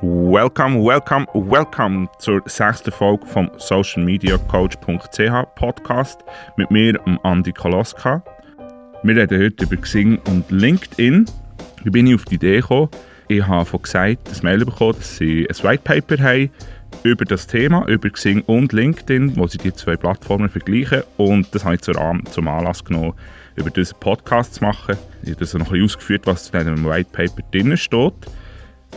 Welcome, 0.00 0.84
welcome, 0.84 1.26
welcome 1.34 2.08
zur 2.20 2.40
sechsten 2.46 2.92
Folge 2.92 3.26
vom 3.26 3.50
Social 3.56 4.04
Media 4.04 4.38
Coach.ch 4.38 5.56
Podcast 5.56 6.20
mit 6.56 6.70
mir, 6.70 7.00
Andi 7.24 7.52
Koloska. 7.52 8.22
Wir 9.02 9.16
reden 9.16 9.42
heute 9.42 9.64
über 9.64 9.76
Xing 9.76 10.18
und 10.28 10.48
LinkedIn. 10.52 11.26
Wie 11.82 11.90
bin 11.90 12.06
ich 12.06 12.14
auf 12.14 12.24
die 12.26 12.36
Idee 12.36 12.60
gekommen? 12.60 12.90
Ich 13.26 13.44
habe 13.44 13.64
von 13.64 13.82
gesagt, 13.82 14.30
das 14.30 14.44
Mail 14.44 14.64
bekommen, 14.64 14.94
dass 14.96 15.16
sie 15.16 15.48
ein 15.50 15.64
White 15.64 15.82
Paper 15.82 16.22
haben 16.22 16.50
über 17.02 17.24
das 17.24 17.48
Thema, 17.48 17.84
über 17.88 18.08
Xing 18.08 18.42
und 18.42 18.72
LinkedIn, 18.72 19.36
wo 19.36 19.48
sie 19.48 19.58
die 19.58 19.72
zwei 19.72 19.96
Plattformen 19.96 20.48
vergleichen. 20.48 21.02
Und 21.16 21.52
das 21.52 21.64
habe 21.64 21.74
ich 21.74 21.80
zum 21.80 22.46
Anlass 22.46 22.84
genommen, 22.84 23.14
über 23.56 23.70
diesen 23.70 23.98
Podcast 23.98 24.54
zu 24.54 24.64
machen. 24.64 24.96
Ich 25.22 25.30
habe 25.30 25.40
das 25.40 25.54
noch 25.54 25.66
ein 25.66 25.72
bisschen 25.72 25.84
ausgeführt, 25.86 26.22
was 26.26 26.50
in 26.50 26.60
einem 26.60 26.84
White 26.84 27.10
Paper 27.10 27.42
drin 27.50 27.76
steht. 27.76 28.14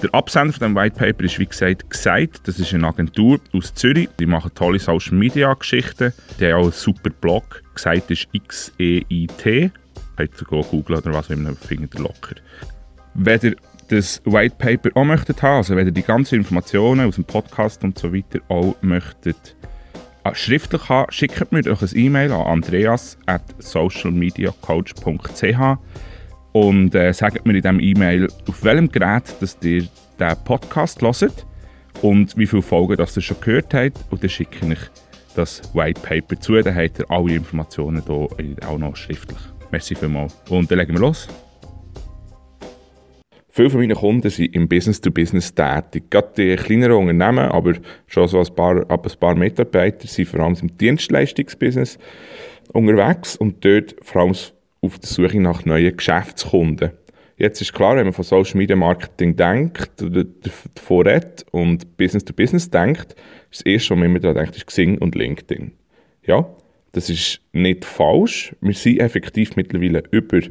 Der 0.01 0.13
Absender 0.15 0.53
von 0.53 0.69
dem 0.69 0.75
White 0.75 0.95
Paper 0.95 1.23
ist 1.23 1.37
wie 1.37 1.45
gesagt 1.45 1.89
gesagt. 1.89 2.47
Das 2.47 2.59
ist 2.59 2.73
eine 2.73 2.87
Agentur 2.87 3.39
aus 3.53 3.73
Zürich. 3.73 4.09
Die 4.19 4.25
machen 4.25 4.51
tolle 4.55 4.79
Social 4.79 5.15
Media 5.15 5.53
Geschichten. 5.53 6.13
Die 6.39 6.47
haben 6.47 6.55
auch 6.55 6.63
einen 6.63 6.71
super 6.71 7.09
Blog. 7.09 7.61
Gesagt 7.75 8.09
ist 8.09 8.27
X-E-I-T. 8.31 9.71
Könnt 10.17 10.41
ihr 10.41 10.63
googeln 10.63 10.99
oder 10.99 11.13
was, 11.13 11.29
man 11.29 11.55
findet 11.55 11.99
locker. 11.99 12.35
Wenn 13.13 13.39
ihr 13.41 13.55
das 13.89 14.21
White 14.25 14.55
Paper 14.57 14.89
auch 14.95 15.03
möchtet 15.03 15.43
haben, 15.43 15.57
also 15.57 15.75
wenn 15.75 15.85
ihr 15.85 15.93
die 15.93 16.01
ganzen 16.01 16.35
Informationen 16.35 17.07
aus 17.07 17.15
dem 17.15 17.25
Podcast 17.25 17.83
und 17.83 17.99
so 17.99 18.13
weiter 18.13 18.39
auch 18.47 18.75
möchtet 18.81 19.57
äh, 20.23 20.33
schriftlich 20.33 20.87
haben, 20.89 21.11
schickt 21.11 21.51
mir 21.51 21.61
doch 21.61 21.81
ein 21.81 21.89
E-Mail 21.93 22.31
an 22.31 22.47
andreas 22.47 23.17
at 23.25 23.43
socialmediacoach.ch 23.59 25.77
und 26.53 26.95
äh, 26.95 27.13
sagt 27.13 27.45
mir 27.45 27.55
in 27.55 27.61
diesem 27.61 27.79
E-Mail, 27.79 28.27
auf 28.47 28.63
welchem 28.63 28.89
Gerät 28.89 29.23
dass 29.39 29.57
ihr 29.61 29.87
diesen 30.19 30.43
Podcast 30.43 31.01
hört 31.01 31.45
und 32.01 32.37
wie 32.37 32.47
viele 32.47 32.61
Folgen 32.61 32.97
das 32.97 33.15
ihr 33.15 33.21
schon 33.21 33.39
gehört 33.41 33.73
habt. 33.73 33.97
Und 34.09 34.21
dann 34.21 34.29
schicke 34.29 34.73
ich 34.73 34.79
das 35.35 35.61
White 35.73 36.01
Paper 36.01 36.39
zu. 36.39 36.61
Dann 36.61 36.75
habt 36.75 36.99
ihr 36.99 37.09
alle 37.09 37.35
Informationen 37.35 38.03
hier 38.05 38.69
auch 38.69 38.77
noch 38.77 38.95
schriftlich. 38.95 39.39
Merci 39.71 39.95
vielmals. 39.95 40.35
Und 40.49 40.69
dann 40.69 40.79
legen 40.79 40.93
wir 40.93 40.99
los. 40.99 41.27
Viele 43.53 43.69
von 43.69 43.81
meinen 43.81 43.95
Kunden 43.97 44.29
sind 44.29 44.55
im 44.55 44.67
Business-to-Business 44.69 45.53
-Business 45.53 45.81
tätig. 45.83 46.09
Gerade 46.09 46.31
die 46.37 46.55
kleineren 46.55 46.95
Unternehmen, 46.95 47.51
aber 47.51 47.73
schon 48.07 48.27
so 48.27 48.39
ein 48.39 48.55
paar, 48.55 48.89
ab 48.89 49.05
ein 49.05 49.19
paar 49.19 49.35
Mitarbeiter 49.35 50.07
sind 50.07 50.29
vor 50.29 50.39
allem 50.39 50.55
im 50.61 50.77
Dienstleistungsbusiness 50.77 51.99
unterwegs 52.71 53.35
und 53.35 53.63
dort 53.65 53.95
vor 54.03 54.21
allem 54.21 54.35
auf 54.81 54.99
der 54.99 55.07
Suche 55.07 55.39
nach 55.39 55.65
neuen 55.65 55.95
Geschäftskunden. 55.95 56.91
Jetzt 57.37 57.61
ist 57.61 57.73
klar, 57.73 57.95
wenn 57.95 58.05
man 58.05 58.13
von 58.13 58.23
Social 58.23 58.57
Media 58.57 58.75
Marketing 58.75 59.35
denkt, 59.35 59.91
davon 59.99 61.07
redet 61.07 61.45
und 61.51 61.97
Business 61.97 62.25
to 62.25 62.33
Business 62.33 62.69
denkt, 62.69 63.15
ist 63.49 63.61
das 63.61 63.65
erste, 63.65 63.91
was 63.91 63.97
man 63.97 64.09
immer 64.09 64.19
daran 64.19 64.37
denkt, 64.37 64.57
ist 64.57 64.67
Xing 64.67 64.97
und 64.99 65.15
LinkedIn. 65.15 65.71
Ja, 66.23 66.47
das 66.91 67.09
ist 67.09 67.41
nicht 67.51 67.85
falsch. 67.85 68.55
Wir 68.61 68.73
sind 68.73 68.99
effektiv 68.99 69.55
mittlerweile 69.55 70.03
über 70.11 70.41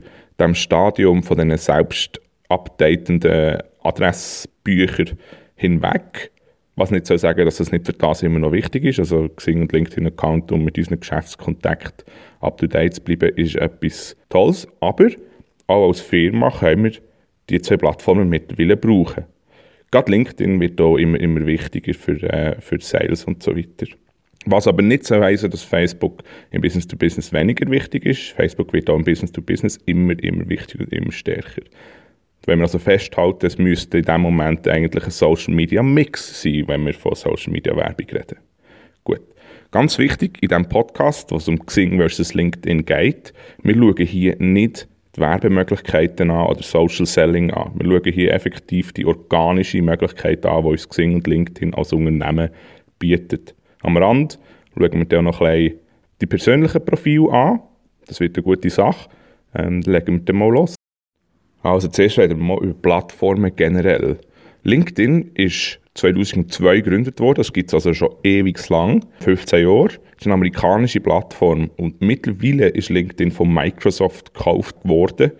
dem 0.40 0.54
Stadium 0.54 1.22
von 1.22 1.36
diesen 1.36 1.56
selbst 1.58 2.20
updatenden 2.48 3.58
Adressbüchern 3.82 5.18
hinweg. 5.54 6.32
Was 6.80 6.90
nicht 6.90 7.04
soll 7.04 7.18
sagen, 7.18 7.44
dass 7.44 7.58
das 7.58 7.72
nicht 7.72 7.84
für 7.84 7.92
das 7.92 8.22
immer 8.22 8.38
noch 8.38 8.52
wichtig 8.52 8.86
ist. 8.86 8.98
Also 8.98 9.28
Xing 9.28 9.60
und 9.60 9.70
LinkedIn-Account, 9.70 10.50
um 10.50 10.64
mit 10.64 10.78
unseren 10.78 10.98
Geschäftskontakt 10.98 12.06
up-to-date 12.40 12.94
zu 12.94 13.02
bleiben, 13.02 13.36
ist 13.36 13.56
etwas 13.56 14.16
Tolles. 14.30 14.66
Aber 14.80 15.10
auch 15.66 15.88
als 15.88 16.00
Firma 16.00 16.50
können 16.50 16.84
wir 16.84 16.92
die 17.50 17.60
zwei 17.60 17.76
Plattformen 17.76 18.30
mittlerweile 18.30 18.78
brauchen. 18.78 19.24
Gerade 19.90 20.10
LinkedIn 20.10 20.58
wird 20.58 20.80
auch 20.80 20.96
immer, 20.96 21.20
immer 21.20 21.44
wichtiger 21.44 21.92
für, 21.92 22.22
äh, 22.22 22.58
für 22.62 22.80
Sales 22.80 23.26
und 23.26 23.42
so 23.42 23.54
weiter. 23.54 23.86
Was 24.46 24.66
aber 24.66 24.80
nicht 24.80 25.04
so 25.04 25.20
heißen, 25.20 25.50
dass 25.50 25.62
Facebook 25.62 26.22
im 26.50 26.62
Business-to-Business 26.62 27.28
-Business 27.28 27.38
weniger 27.38 27.70
wichtig 27.70 28.06
ist. 28.06 28.30
Facebook 28.30 28.72
wird 28.72 28.88
auch 28.88 28.96
im 28.96 29.04
Business-to-Business 29.04 29.80
-Business 29.80 29.86
immer, 29.86 30.18
immer 30.24 30.48
wichtiger 30.48 30.84
und 30.84 30.94
immer 30.94 31.12
stärker. 31.12 31.60
Wenn 32.50 32.58
wir 32.58 32.64
also 32.64 32.80
festhalten, 32.80 33.46
es 33.46 33.58
müsste 33.58 33.98
in 33.98 34.04
diesem 34.04 34.22
Moment 34.22 34.66
eigentlich 34.66 35.04
ein 35.04 35.12
Social 35.12 35.54
Media 35.54 35.84
Mix 35.84 36.42
sein, 36.42 36.64
wenn 36.66 36.84
wir 36.84 36.94
von 36.94 37.14
Social 37.14 37.52
Media 37.52 37.76
Werbung 37.76 38.08
reden. 38.08 38.38
Gut. 39.04 39.20
Ganz 39.70 39.96
wichtig 39.98 40.38
in 40.40 40.48
diesem 40.48 40.68
Podcast, 40.68 41.30
was 41.30 41.46
um 41.46 41.64
Xing 41.64 41.98
versus 41.98 42.34
LinkedIn 42.34 42.84
geht, 42.84 43.32
wir 43.62 43.76
schauen 43.76 44.04
hier 44.04 44.34
nicht 44.40 44.88
die 45.14 45.20
Werbemöglichkeiten 45.20 46.32
an 46.32 46.48
oder 46.48 46.60
Social 46.64 47.06
Selling 47.06 47.52
an. 47.52 47.70
Wir 47.76 47.88
schauen 47.88 48.12
hier 48.12 48.34
effektiv 48.34 48.92
die 48.94 49.06
organische 49.06 49.80
Möglichkeit 49.80 50.44
an, 50.44 50.64
die 50.64 50.70
uns 50.70 50.88
Xing 50.88 51.14
und 51.14 51.28
LinkedIn 51.28 51.72
als 51.74 51.92
Unternehmen 51.92 52.50
bietet. 52.98 53.54
Am 53.82 53.96
Rand 53.96 54.40
schauen 54.76 54.92
wir 54.98 55.04
dann 55.04 55.24
noch 55.24 55.40
ein 55.40 55.74
die 56.20 56.26
persönlichen 56.26 56.84
Profile 56.84 57.30
an. 57.30 57.60
Das 58.08 58.18
wird 58.18 58.36
eine 58.36 58.42
gute 58.42 58.70
Sache. 58.70 59.08
Ähm, 59.54 59.82
legen 59.82 60.16
wir 60.16 60.24
dann 60.24 60.36
mal 60.36 60.50
los. 60.50 60.79
Also 61.62 61.88
zuerst 61.88 62.18
reden 62.18 62.38
wir 62.38 62.44
mal 62.44 62.62
über 62.62 62.74
Plattformen 62.74 63.54
generell. 63.54 64.18
LinkedIn 64.62 65.32
ist 65.34 65.80
2002 65.94 66.80
gegründet 66.80 67.20
worden, 67.20 67.38
das 67.38 67.52
gibt 67.52 67.70
es 67.70 67.74
also 67.74 67.92
schon 67.92 68.14
ewig 68.22 68.68
lang, 68.68 69.04
15 69.20 69.62
Jahre. 69.62 69.88
Das 69.88 70.20
ist 70.20 70.26
eine 70.26 70.34
amerikanische 70.34 71.00
Plattform 71.00 71.70
und 71.76 72.00
mittlerweile 72.00 72.68
ist 72.68 72.90
LinkedIn 72.90 73.30
von 73.30 73.52
Microsoft 73.52 74.34
gekauft 74.34 74.76
worden 74.84 75.32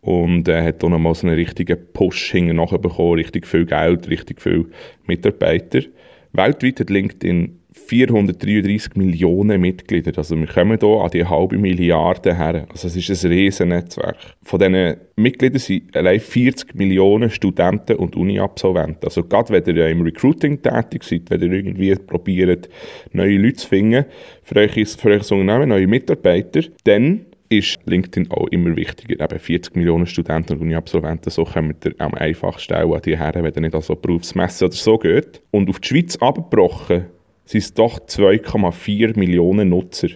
und 0.00 0.48
äh, 0.48 0.62
hat 0.62 0.82
dann 0.82 0.92
nochmal 0.92 1.14
so 1.14 1.26
einen 1.26 1.36
richtigen 1.36 1.78
Push 1.92 2.32
hinten 2.32 2.56
bekommen, 2.56 3.14
richtig 3.14 3.46
viel 3.46 3.66
Geld, 3.66 4.08
richtig 4.08 4.40
viele 4.40 4.66
Mitarbeiter. 5.06 5.80
Weltweit 6.32 6.80
hat 6.80 6.90
LinkedIn 6.90 7.59
433 7.86 8.96
Millionen 8.96 9.60
Mitglieder. 9.60 10.12
Also 10.16 10.36
wir 10.36 10.46
kommen 10.46 10.78
hier 10.78 11.00
an 11.00 11.10
die 11.10 11.24
halbe 11.24 11.58
Milliarde 11.58 12.36
her. 12.36 12.66
Also 12.70 12.88
es 12.88 12.96
ist 12.96 13.24
ein 13.24 13.30
riesen 13.30 13.68
Netzwerk. 13.68 14.16
Von 14.42 14.58
diesen 14.58 14.96
Mitgliedern 15.16 15.58
sind 15.58 15.96
allein 15.96 16.20
40 16.20 16.74
Millionen 16.74 17.30
Studenten 17.30 17.96
und 17.96 18.16
Uni-Absolventen. 18.16 19.04
Also 19.04 19.24
gerade 19.24 19.52
wenn 19.52 19.76
ihr 19.76 19.88
im 19.88 20.02
Recruiting 20.02 20.62
tätig 20.62 21.02
seid, 21.04 21.30
wenn 21.30 21.42
ihr 21.42 21.52
irgendwie 21.52 21.94
probiert, 21.94 22.68
neue 23.12 23.38
Leute 23.38 23.56
zu 23.56 23.68
finden, 23.68 24.04
für 24.42 24.56
euch, 24.56 24.88
für 24.88 25.10
euch 25.10 25.30
Unternehmen, 25.32 25.70
neue 25.70 25.86
Mitarbeiter, 25.86 26.62
dann 26.84 27.26
ist 27.50 27.80
LinkedIn 27.84 28.30
auch 28.30 28.46
immer 28.48 28.76
wichtiger. 28.76 29.22
Eben 29.22 29.38
40 29.38 29.74
Millionen 29.74 30.06
Studenten 30.06 30.54
und 30.54 30.60
Uni-Absolventen, 30.62 31.30
so 31.30 31.44
kommen 31.44 31.74
wir 31.82 31.92
am 31.98 32.14
einfachsten 32.14 32.74
auch 32.74 32.94
an 32.94 33.02
die 33.02 33.18
her, 33.18 33.32
wenn 33.34 33.52
ihr 33.52 33.60
nicht 33.60 33.74
an 33.74 33.82
so 33.82 33.96
Berufsmessen 33.96 34.68
oder 34.68 34.76
so 34.76 34.96
geht. 34.96 35.42
Und 35.50 35.68
auf 35.68 35.80
die 35.80 35.88
Schweiz 35.88 36.16
abgebrochen 36.16 37.06
sind 37.50 37.62
es 37.62 37.74
doch 37.74 37.98
2,4 37.98 39.18
Millionen 39.18 39.70
Nutzer 39.70 40.08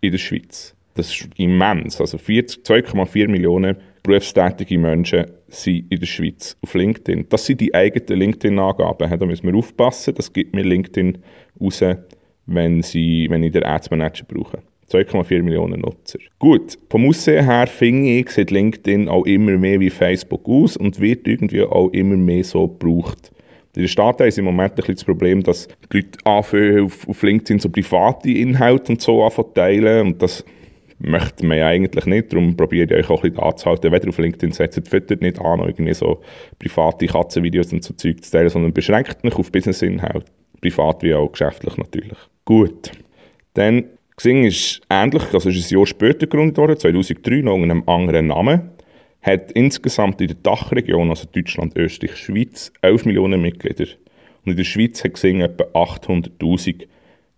in 0.00 0.12
der 0.12 0.18
Schweiz. 0.18 0.74
Das 0.94 1.10
ist 1.10 1.28
immens. 1.36 2.00
Also 2.00 2.16
2,4 2.16 3.28
Millionen 3.28 3.76
berufstätige 4.02 4.78
Menschen 4.78 5.26
sind 5.48 5.92
in 5.92 6.00
der 6.00 6.06
Schweiz 6.06 6.56
auf 6.62 6.72
LinkedIn. 6.72 7.26
Das 7.28 7.44
sind 7.44 7.60
die 7.60 7.74
eigenen 7.74 8.18
LinkedIn-Angaben. 8.18 9.18
Da 9.18 9.26
müssen 9.26 9.46
wir 9.46 9.54
aufpassen. 9.54 10.14
Das 10.14 10.32
gibt 10.32 10.54
mir 10.54 10.64
LinkedIn 10.64 11.18
raus, 11.60 11.84
wenn, 12.46 12.82
sie, 12.82 13.26
wenn 13.28 13.42
ich 13.42 13.52
den 13.52 13.64
Ads 13.64 13.90
Manager 13.90 14.24
brauche. 14.24 14.62
2,4 14.90 15.42
Millionen 15.42 15.82
Nutzer. 15.82 16.18
Gut, 16.38 16.78
vom 16.88 17.06
Aussehen 17.06 17.44
her 17.44 17.66
finde 17.66 18.08
ich, 18.08 18.30
sieht 18.30 18.50
LinkedIn 18.50 19.06
auch 19.10 19.26
immer 19.26 19.58
mehr 19.58 19.80
wie 19.80 19.90
Facebook 19.90 20.48
aus 20.48 20.78
und 20.78 20.98
wird 20.98 21.28
irgendwie 21.28 21.62
auch 21.62 21.90
immer 21.90 22.16
mehr 22.16 22.42
so 22.42 22.66
gebraucht. 22.66 23.30
In 23.74 23.82
den 23.82 23.88
Staaten 23.88 24.24
ist 24.24 24.38
im 24.38 24.44
Moment 24.44 24.72
ein 24.78 24.94
das 24.94 25.04
Problem, 25.04 25.42
dass 25.42 25.68
die 25.92 25.98
Leute 25.98 26.18
anfangen, 26.24 26.84
auf, 26.84 27.08
auf 27.08 27.22
LinkedIn 27.22 27.60
so 27.60 27.68
private 27.68 28.30
Inhalte 28.30 28.92
und 28.92 29.00
so 29.00 29.24
anfangen 29.24 30.06
und 30.06 30.22
das 30.22 30.44
möchte 30.98 31.46
man 31.46 31.58
ja 31.58 31.68
eigentlich 31.68 32.04
nicht. 32.06 32.32
Darum 32.32 32.56
probiert 32.56 32.90
ihr 32.90 32.98
euch 32.98 33.08
auch 33.08 33.22
ein 33.22 33.30
bisschen 33.30 33.44
anzuhalten. 33.44 33.92
Ihr 33.92 34.08
auf 34.08 34.18
LinkedIn 34.18 34.52
setzt, 34.52 34.88
füttert 34.88 35.22
nicht 35.22 35.40
an, 35.40 35.60
irgendwie 35.60 35.94
so 35.94 36.20
private 36.58 37.06
Katzenvideos 37.06 37.72
und 37.72 37.82
so 37.82 37.94
Zeug 37.94 38.22
zu 38.22 38.30
teilen, 38.30 38.50
sondern 38.50 38.72
beschränkt 38.72 39.24
mich 39.24 39.34
auf 39.34 39.50
Business-Inhalt. 39.50 40.26
Privat 40.60 41.02
wie 41.02 41.14
auch 41.14 41.32
geschäftlich 41.32 41.76
natürlich. 41.78 42.18
Gut. 42.44 42.90
Dann 43.54 43.84
Xing 44.16 44.44
ist 44.44 44.82
ähnlich, 44.90 45.22
also 45.32 45.48
ist 45.48 45.72
ein 45.72 45.78
Jahr 45.78 45.86
später 45.86 46.26
gegründet 46.26 46.58
worden, 46.58 46.76
2003, 46.76 47.40
noch 47.40 47.54
unter 47.54 47.70
einem 47.70 47.88
anderen 47.88 48.26
Namen 48.26 48.70
hat 49.22 49.52
insgesamt 49.52 50.20
in 50.20 50.28
der 50.28 50.36
Dachregion, 50.42 51.10
also 51.10 51.26
Deutschland, 51.30 51.76
Österreich, 51.76 52.16
Schweiz, 52.16 52.72
11 52.82 53.04
Millionen 53.04 53.42
Mitglieder. 53.42 53.86
Und 54.44 54.52
in 54.52 54.56
der 54.56 54.64
Schweiz 54.64 55.04
hat 55.04 55.14
Xing 55.14 55.40
etwa 55.40 55.64
800'000 55.78 56.86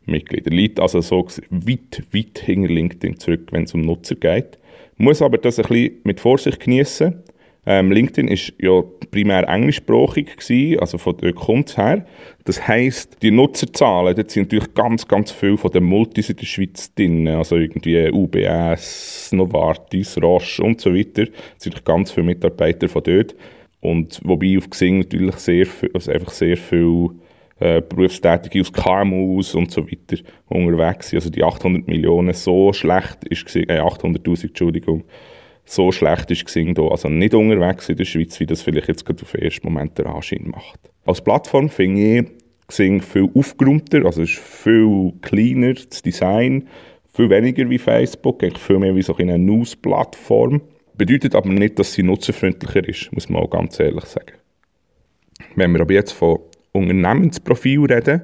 Mitglieder. 0.06 0.50
Liegt 0.50 0.78
also 0.78 1.00
so 1.00 1.26
weit, 1.50 2.02
weit 2.12 2.38
hinter 2.38 2.72
LinkedIn 2.72 3.18
zurück, 3.18 3.48
wenn 3.50 3.64
es 3.64 3.74
um 3.74 3.80
Nutzer 3.80 4.14
geht. 4.14 4.58
Muss 4.96 5.22
aber 5.22 5.38
das 5.38 5.58
ein 5.58 5.66
bisschen 5.66 6.00
mit 6.04 6.20
Vorsicht 6.20 6.60
genießen. 6.60 7.22
Ähm, 7.64 7.92
LinkedIn 7.92 8.26
ist 8.26 8.52
ja 8.58 8.82
primär 9.12 9.48
englischsprachig 9.48 10.36
gewesen, 10.36 10.80
also 10.80 10.98
von 10.98 11.16
der 11.18 11.32
kommt 11.32 11.76
her. 11.76 12.04
Das 12.44 12.66
heisst, 12.66 13.22
die 13.22 13.30
Nutzerzahlen, 13.30 14.16
dort 14.16 14.32
sind 14.32 14.50
natürlich 14.50 14.74
ganz, 14.74 15.06
ganz 15.06 15.30
viele 15.30 15.56
von 15.56 15.70
den 15.70 15.84
Multis 15.84 16.28
in 16.28 16.36
der 16.36 16.46
Schweiz 16.46 16.92
drin, 16.92 17.28
also 17.28 17.56
irgendwie 17.56 18.10
UBS, 18.10 19.30
Novartis, 19.32 20.20
Roche 20.20 20.62
und 20.64 20.80
so 20.80 20.92
weiter. 20.92 21.26
Das 21.26 21.64
sind 21.64 21.84
ganz 21.84 22.10
viele 22.10 22.26
Mitarbeiter 22.26 22.88
von 22.88 23.04
dort. 23.04 23.36
Und 23.80 24.20
wobei 24.24 24.58
auf 24.58 24.68
Xing 24.68 24.98
natürlich 24.98 25.36
sehr, 25.36 25.66
also 25.94 26.10
einfach 26.10 26.32
sehr 26.32 26.56
viel 26.56 27.10
äh, 27.60 27.80
Berufstätige 27.80 28.60
aus 28.60 28.72
KMUs 28.72 29.54
und 29.54 29.70
so 29.70 29.86
weiter 29.86 30.20
unterwegs 30.48 31.10
sind. 31.10 31.18
Also 31.18 31.30
die 31.30 31.44
800 31.44 31.86
Millionen, 31.86 32.32
so 32.32 32.72
schlecht 32.72 33.22
ist 33.24 33.54
äh, 33.54 33.80
800'000, 33.80 34.48
Entschuldigung, 34.48 35.04
so 35.64 35.92
schlecht 35.92 36.30
ist 36.30 36.44
Xing 36.44 36.74
da, 36.74 36.82
also 36.88 37.08
nicht 37.08 37.34
unterwegs 37.34 37.88
in 37.88 37.96
der 37.96 38.04
Schweiz, 38.04 38.38
wie 38.40 38.46
das 38.46 38.62
vielleicht 38.62 38.88
jetzt 38.88 39.04
gerade 39.04 39.22
auf 39.22 39.32
den 39.32 39.42
ersten 39.42 39.66
Moment 39.66 39.96
der 39.98 40.06
Anschein 40.06 40.44
macht. 40.46 40.80
Als 41.04 41.20
Plattform 41.20 41.68
finde 41.68 42.00
ich 42.00 42.24
Xing 42.68 43.00
viel 43.00 43.28
aufgeräumter, 43.34 44.04
also 44.04 44.22
ist 44.22 44.38
viel 44.38 45.12
kleiner, 45.22 45.74
das 45.74 46.02
Design, 46.02 46.68
viel 47.12 47.28
weniger 47.28 47.68
wie 47.68 47.78
Facebook, 47.78 48.42
eigentlich 48.42 48.62
viel 48.62 48.78
mehr 48.78 48.96
wie 48.96 49.02
so 49.02 49.16
eine 49.16 49.38
News-Plattform. 49.38 50.62
Bedeutet 50.96 51.34
aber 51.34 51.48
nicht, 51.48 51.78
dass 51.78 51.92
sie 51.92 52.02
nutzerfreundlicher 52.02 52.86
ist, 52.88 53.12
muss 53.12 53.28
man 53.28 53.42
auch 53.42 53.50
ganz 53.50 53.78
ehrlich 53.80 54.04
sagen. 54.04 54.32
Wenn 55.56 55.72
wir 55.72 55.80
aber 55.80 55.94
jetzt 55.94 56.12
von 56.12 56.38
Unternehmensprofil 56.72 57.84
reden, 57.84 58.22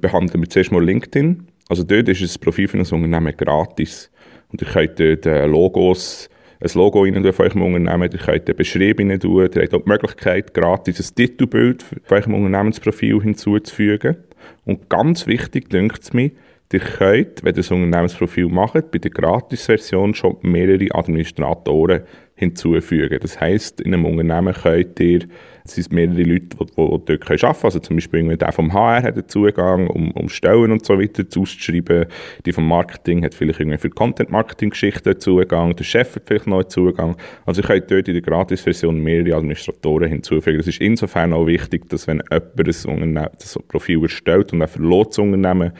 behandeln 0.00 0.42
wir 0.42 0.48
zuerst 0.48 0.72
mal 0.72 0.84
LinkedIn. 0.84 1.46
Also 1.68 1.84
dort 1.84 2.08
ist 2.08 2.22
das 2.22 2.38
Profil 2.38 2.68
für 2.68 2.78
ein 2.78 2.86
Unternehmen 2.86 3.36
gratis. 3.36 4.10
Und 4.50 4.60
ihr 4.60 4.68
könnt 4.68 5.00
dort 5.00 5.26
äh, 5.26 5.46
Logos, 5.46 6.28
ein 6.62 6.70
Logo 6.74 7.02
rein 7.02 7.24
von 7.32 7.62
eurem 7.62 7.74
Unternehmen, 7.74 8.10
ihr 8.12 8.18
könnt 8.18 8.46
eine 8.46 8.54
Beschreibung 8.54 9.10
rein 9.10 9.20
tun, 9.20 9.48
ihr 9.52 9.62
habt 9.62 9.74
auch 9.74 9.82
die 9.82 9.88
Möglichkeit, 9.88 10.54
gratis 10.54 11.10
ein 11.10 11.14
Titelbild 11.14 11.82
von 12.04 12.18
eurem 12.18 12.34
Unternehmensprofil 12.34 13.20
hinzuzufügen. 13.20 14.16
Und 14.64 14.88
ganz 14.88 15.26
wichtig, 15.26 15.70
denkt 15.70 16.02
es 16.02 16.12
mir, 16.12 16.30
Ihr 16.72 16.80
könnt, 16.80 17.44
wenn 17.44 17.50
ihr 17.50 17.56
das 17.56 17.70
Unternehmensprofil 17.70 18.48
macht, 18.48 18.90
bei 18.90 18.98
der 18.98 19.10
Gratis-Version 19.10 20.14
schon 20.14 20.38
mehrere 20.40 20.88
Administratoren 20.94 22.00
hinzufügen. 22.34 23.18
Das 23.20 23.40
heisst, 23.40 23.80
in 23.80 23.94
einem 23.94 24.04
Unternehmen 24.04 24.54
könnt 24.54 24.98
ihr, 25.00 25.20
es 25.64 25.76
sind 25.76 25.92
mehrere 25.92 26.22
Leute, 26.22 26.56
die, 26.58 26.64
die, 26.64 26.74
dort 26.74 27.10
arbeiten 27.10 27.20
können. 27.20 27.56
Also 27.62 27.78
zum 27.78 27.96
Beispiel 27.96 28.36
der 28.36 28.52
vom 28.52 28.72
HR 28.72 29.02
hat 29.02 29.14
einen 29.14 29.28
Zugang, 29.28 29.86
um, 29.86 30.10
um 30.12 30.28
Stellen 30.28 30.72
und 30.72 30.84
so 30.84 30.98
weiter 30.98 31.22
auszuschreiben. 31.22 32.06
Die 32.44 32.52
vom 32.52 32.66
Marketing 32.66 33.24
hat 33.24 33.34
vielleicht 33.34 33.60
irgendwie 33.60 33.78
für 33.78 33.90
Content-Marketing-Geschichten 33.90 35.20
Zugang. 35.20 35.76
Der 35.76 35.84
Chef 35.84 36.16
hat 36.16 36.24
vielleicht 36.26 36.48
noch 36.48 36.60
einen 36.60 36.68
Zugang. 36.68 37.16
Also 37.46 37.62
ihr 37.62 37.68
könnt 37.68 37.90
dort 37.90 38.08
in 38.08 38.14
der 38.14 38.22
Gratis-Version 38.22 38.98
mehrere 39.00 39.36
Administratoren 39.36 40.08
hinzufügen. 40.08 40.58
Das 40.58 40.66
ist 40.66 40.80
insofern 40.80 41.32
auch 41.32 41.46
wichtig, 41.46 41.88
dass 41.88 42.08
wenn 42.08 42.22
jemand 42.30 43.16
ein, 43.16 43.28
das 43.38 43.58
Profil 43.68 44.02
erstellt 44.02 44.52
und 44.52 44.60
er 44.60 44.68
verlässt 44.68 45.10
das 45.10 45.18
Unternehmen, 45.18 45.72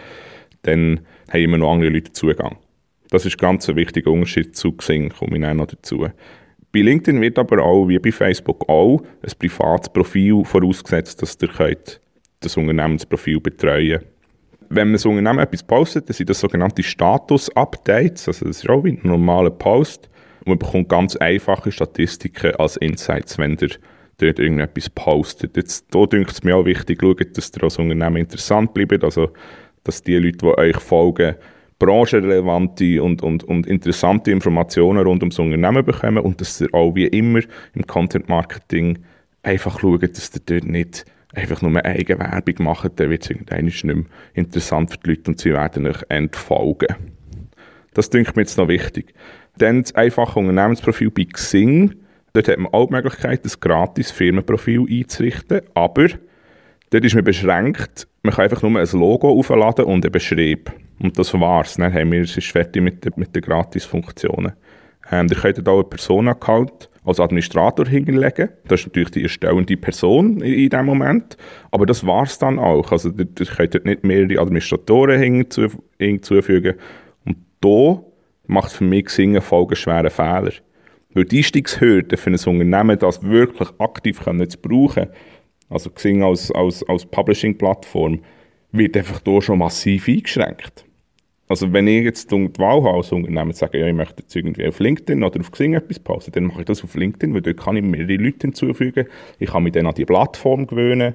dann 0.63 1.01
haben 1.29 1.41
immer 1.41 1.59
noch 1.59 1.73
andere 1.73 1.91
Leute 1.91 2.13
Zugang. 2.13 2.57
Das 3.11 3.27
ist 3.27 3.37
ganz 3.37 3.69
ein 3.69 3.77
wichtiger 3.77 4.11
Unterschied 4.11 4.57
zu 4.57 4.73
Xing, 4.73 5.11
komme 5.11 5.37
ich 5.37 5.55
noch 5.55 5.67
dazu. 5.67 6.07
Bei 6.73 6.81
LinkedIn 6.81 7.21
wird 7.21 7.39
aber 7.39 7.63
auch, 7.63 7.87
wie 7.87 7.99
bei 7.99 8.11
Facebook 8.11 8.69
auch, 8.69 9.03
ein 9.23 9.33
privates 9.39 9.91
Profil 9.91 10.43
vorausgesetzt, 10.45 11.21
dass 11.21 11.37
ihr 11.41 11.49
könnt 11.49 12.01
das 12.41 12.57
Unternehmensprofil 12.57 13.41
betreuen 13.41 14.01
könnt. 14.01 14.07
Wenn 14.71 14.89
man 14.89 14.95
das 14.95 15.05
Unternehmen 15.05 15.39
etwas 15.39 15.63
postet, 15.63 16.09
dann 16.09 16.15
sind 16.15 16.31
das 16.31 16.41
sogenannte 16.41 16.83
Status-Updates, 16.83 18.27
also 18.27 18.47
das 18.47 18.61
ist 18.61 18.71
auch 18.71 18.83
wie 18.85 18.93
ein 18.93 19.01
normaler 19.03 19.51
Post. 19.51 20.09
Und 20.41 20.49
man 20.49 20.59
bekommt 20.59 20.89
ganz 20.89 21.15
einfache 21.17 21.71
Statistiken 21.71 22.55
als 22.57 22.79
Insights, 22.79 23.37
wenn 23.37 23.59
ihr 23.61 23.69
dort 24.17 24.39
irgendetwas 24.39 24.89
postet. 24.89 25.57
Jetzt, 25.59 25.95
da 25.95 26.07
denke 26.07 26.31
es 26.31 26.43
mir 26.43 26.57
auch 26.57 26.65
wichtig, 26.65 27.01
schaut, 27.03 27.37
dass 27.37 27.53
ihr 27.55 27.65
als 27.65 27.79
Unternehmen 27.79 28.17
interessant 28.17 28.73
bleibt, 28.73 29.05
also 29.05 29.31
dass 29.85 30.03
die 30.03 30.17
Leute, 30.17 30.39
die 30.39 30.47
euch 30.47 30.79
folgen, 30.79 31.35
branchenrelevante 31.83 33.03
und, 33.03 33.23
und, 33.23 33.43
und 33.43 33.67
interessante 33.67 34.31
Informationen 34.31 35.05
rund 35.05 35.21
ums 35.23 35.41
Unternehmen 35.41 35.85
bekommen 35.85 36.19
und 36.19 36.41
dass 36.41 36.61
ihr 36.61 36.73
auch 36.73 36.95
wie 36.95 37.09
immer 37.09 37.41
im 37.75 37.85
Content 37.89 38.29
Marketing 38.29 39.01
einfach 39.43 39.81
schaut, 39.81 40.05
dass 40.05 40.31
ihr 40.33 40.43
dort 40.47 40.65
nicht 40.65 41.05
einfach 41.35 41.61
nur 41.61 41.71
eine 41.71 41.85
Eigenwerbung 41.85 42.55
macht, 42.61 43.01
dann 43.01 43.11
wird 43.11 43.25
es 43.25 43.31
irgendwann 43.31 43.65
nicht 43.65 43.83
mehr 43.83 44.05
interessant 44.35 44.93
für 44.93 44.99
die 44.99 45.11
Leute 45.11 45.31
und 45.33 45.41
sie 45.41 45.53
werden 45.53 45.89
euch 45.89 46.05
entfolgen. 46.09 46.95
Das 47.95 48.11
denke 48.11 48.33
mir 48.37 48.43
jetzt 48.43 48.59
noch 48.59 48.69
wichtig. 48.69 49.13
Dann 49.59 49.83
das 49.83 49.93
einfache 49.97 50.39
Unternehmensprofil 50.39 51.11
bei 51.11 51.25
Xing. 51.25 51.97
Dort 52.33 52.47
hat 52.47 52.59
man 52.59 52.73
auch 52.73 52.87
die 52.87 52.95
Möglichkeit, 52.95 53.45
ein 53.45 53.53
gratis 53.59 54.13
Firmenprofil 54.13 54.87
einzurichten, 54.89 55.63
aber 55.75 56.07
Dort 56.93 57.07
ist 57.07 57.15
man 57.15 57.25
beschränkt. 57.25 58.07
Man 58.23 58.35
kann 58.35 58.45
einfach 58.45 58.61
nur 58.61 58.79
ein 58.79 58.87
Logo 58.93 59.31
aufladen 59.31 59.87
und 59.87 60.05
einen 60.05 60.13
Beschrieb. 60.13 60.71
Und 61.03 61.19
das 61.19 61.35
war's. 61.35 61.75
Dann 61.75 61.93
haben 61.93 62.13
wir, 62.13 62.23
es 62.23 62.37
ist 62.37 62.51
fertig 62.51 62.81
mit, 62.81 63.05
den, 63.05 63.13
mit 63.17 63.35
den 63.35 63.43
Gratis-Funktionen. 63.43 64.53
Ähm, 65.11 65.27
ihr 65.29 65.37
könnt 65.37 65.69
auch 65.69 65.81
einen 65.81 65.91
Person-Account 65.91 66.89
als 67.05 67.19
Administrator 67.19 67.87
hinterlegen. 67.87 68.51
Das 68.69 68.81
ist 68.81 68.87
natürlich 68.87 69.11
die 69.11 69.23
erstellende 69.25 69.77
Person 69.77 70.41
in, 70.41 70.55
in 70.55 70.71
diesem 70.71 70.87
Moment. 70.87 71.37
Aber 71.73 71.87
das 71.87 72.07
war's 72.07 72.39
dann 72.39 72.61
auch. 72.61 72.93
Also 72.93 73.11
ihr, 73.11 73.27
ihr 73.39 73.47
könnt 73.47 73.75
dort 73.75 73.85
nicht 73.85 74.05
mehrere 74.05 74.41
Administratoren 74.41 75.21
hinzu, 75.21 75.67
hinzufügen. 75.99 76.75
Und 77.25 77.39
da 77.61 78.01
macht 78.47 78.73
für 78.73 78.85
mich 78.85 79.09
Singen 79.11 79.37
einen 79.37 79.43
folgenschweren 79.43 80.11
Fehler. 80.11 80.53
Weil 81.15 81.25
die 81.25 81.39
Einstiegshürde 81.39 82.17
für 82.17 82.31
ein 82.31 82.35
Unternehmen, 82.35 82.99
das 82.99 83.23
wirklich 83.23 83.69
aktiv 83.79 84.21
zu 84.21 84.59
brauchen, 84.63 85.09
also 85.69 85.91
Xing 85.91 86.23
als, 86.23 86.53
als, 86.53 86.89
als 86.89 87.07
Publishing-Plattform, 87.07 88.21
wird 88.71 88.97
einfach 88.97 89.21
hier 89.25 89.43
schon 89.43 89.59
massiv 89.59 90.09
eingeschränkt. 90.09 90.85
Also 91.53 91.71
wenn 91.71 91.87
ich 91.87 92.03
jetzt 92.03 92.31
die 92.31 92.49
Wahl 92.57 92.83
habe 92.83 92.97
als 92.97 93.59
sage, 93.59 93.79
ja, 93.79 93.87
ich 93.87 93.93
möchte 93.93 94.23
jetzt 94.23 94.35
irgendwie 94.35 94.67
auf 94.67 94.81
LinkedIn 94.81 95.23
oder 95.23 95.39
auf 95.39 95.51
Xing 95.51 95.75
etwas 95.75 95.99
posten, 95.99 96.33
dann 96.33 96.45
mache 96.45 96.61
ich 96.61 96.65
das 96.65 96.83
auf 96.83 96.95
LinkedIn, 96.95 97.35
weil 97.35 97.43
dort 97.43 97.59
kann 97.59 97.77
ich 97.77 97.83
mehrere 97.83 98.17
Leute 98.17 98.39
hinzufügen, 98.41 99.05
ich 99.39 99.51
kann 99.51 99.63
mich 99.63 99.75
dann 99.75 99.85
an 99.85 99.93
die 99.93 100.07
Plattform 100.07 100.67
gewöhnen 100.67 101.13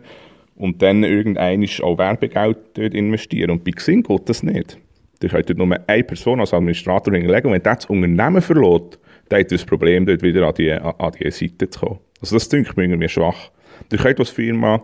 und 0.55 0.83
dann 0.83 1.03
irgendein 1.03 1.67
auch 1.81 1.97
Werbegeld 1.97 2.57
dort 2.75 2.93
investieren. 2.93 3.49
Und 3.49 3.63
bei 3.63 3.71
Xing 3.71 4.03
geht 4.03 4.29
das 4.29 4.43
nicht. 4.43 4.77
Du 5.21 5.27
könnt 5.27 5.49
dort 5.49 5.57
nur 5.57 5.75
eine 5.87 6.03
Person 6.03 6.39
als 6.39 6.53
Administrator 6.53 7.15
hinlegen 7.15 7.47
und 7.47 7.53
wenn 7.53 7.63
das 7.63 7.87
Unternehmen 7.87 8.43
verlässt, 8.43 8.99
dann 9.29 9.39
hat 9.39 9.51
das 9.51 9.65
Problem, 9.65 10.05
dort 10.05 10.21
wieder 10.21 10.47
an 10.47 10.53
die, 10.53 10.71
an 10.71 11.11
die 11.19 11.31
Seite 11.31 11.67
zu 11.67 11.79
kommen. 11.79 11.99
Also 12.21 12.35
das 12.35 12.47
denke 12.47 12.69
ich 12.69 12.75
mir 12.77 12.83
irgendwie 12.83 13.09
schwach. 13.09 13.49
Ihr 13.91 13.97
könnt 13.97 14.19
als 14.19 14.29
Firma 14.29 14.83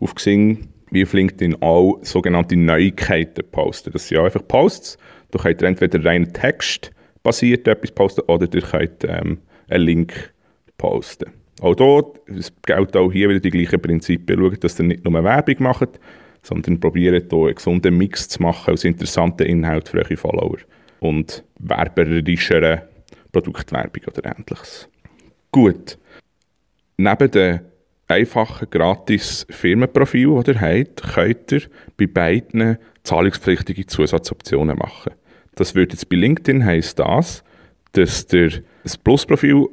auf 0.00 0.14
Xing 0.14 0.66
wie 0.94 1.02
auf 1.02 1.12
LinkedIn 1.12 1.60
auch 1.60 1.98
sogenannte 2.02 2.56
Neuigkeiten 2.56 3.44
posten. 3.50 3.92
Das 3.92 4.08
sind 4.08 4.18
einfach 4.18 4.46
Posts. 4.46 4.96
Du 5.30 5.38
könnt 5.38 5.62
entweder 5.62 6.04
rein 6.04 6.32
Text 6.32 6.90
basiert 7.22 7.66
etwas 7.66 7.90
posten 7.90 8.20
oder 8.28 8.46
ihr 8.54 8.62
könnt 8.62 9.04
ähm, 9.04 9.38
einen 9.68 9.84
Link 9.84 10.32
posten. 10.78 11.32
Auch 11.60 11.74
dort 11.74 12.20
gilt 12.66 12.96
auch 12.96 13.10
hier 13.10 13.28
wieder 13.28 13.40
die 13.40 13.50
gleichen 13.50 13.80
Prinzipien. 13.80 14.38
Schaut, 14.38 14.62
dass 14.62 14.78
ihr 14.78 14.86
nicht 14.86 15.04
nur 15.04 15.24
Werbung 15.24 15.56
macht, 15.58 16.00
sondern 16.42 16.78
probiert 16.78 17.30
hier 17.30 17.38
einen 17.38 17.54
gesunden 17.54 17.96
Mix 17.96 18.28
zu 18.28 18.42
machen 18.42 18.74
aus 18.74 18.84
interessanten 18.84 19.46
Inhalten 19.46 19.90
für 19.90 20.04
eure 20.04 20.16
Follower 20.16 20.58
und 21.00 21.44
werberischeren 21.58 22.82
Produktwerbung 23.32 24.02
oder 24.06 24.36
ähnliches. 24.36 24.88
Gut. 25.50 25.98
Neben 26.96 27.30
den 27.30 27.60
einfachen, 28.08 28.68
gratis 28.70 29.46
Firmenprofil, 29.50 30.42
das 30.42 30.54
ihr 30.54 30.60
habt, 30.60 31.02
könnt 31.14 31.52
ihr 31.52 31.62
bei 31.96 32.06
beiden 32.06 32.78
zahlungspflichtige 33.02 33.86
Zusatzoptionen 33.86 34.76
machen. 34.76 35.12
Das 35.54 35.74
würde 35.74 35.92
jetzt 35.92 36.08
bei 36.08 36.16
LinkedIn 36.16 36.64
heisst 36.64 36.98
das, 36.98 37.42
dass 37.92 38.26
ihr 38.32 38.62
ein 38.84 38.92
Plus-Profil 39.04 39.68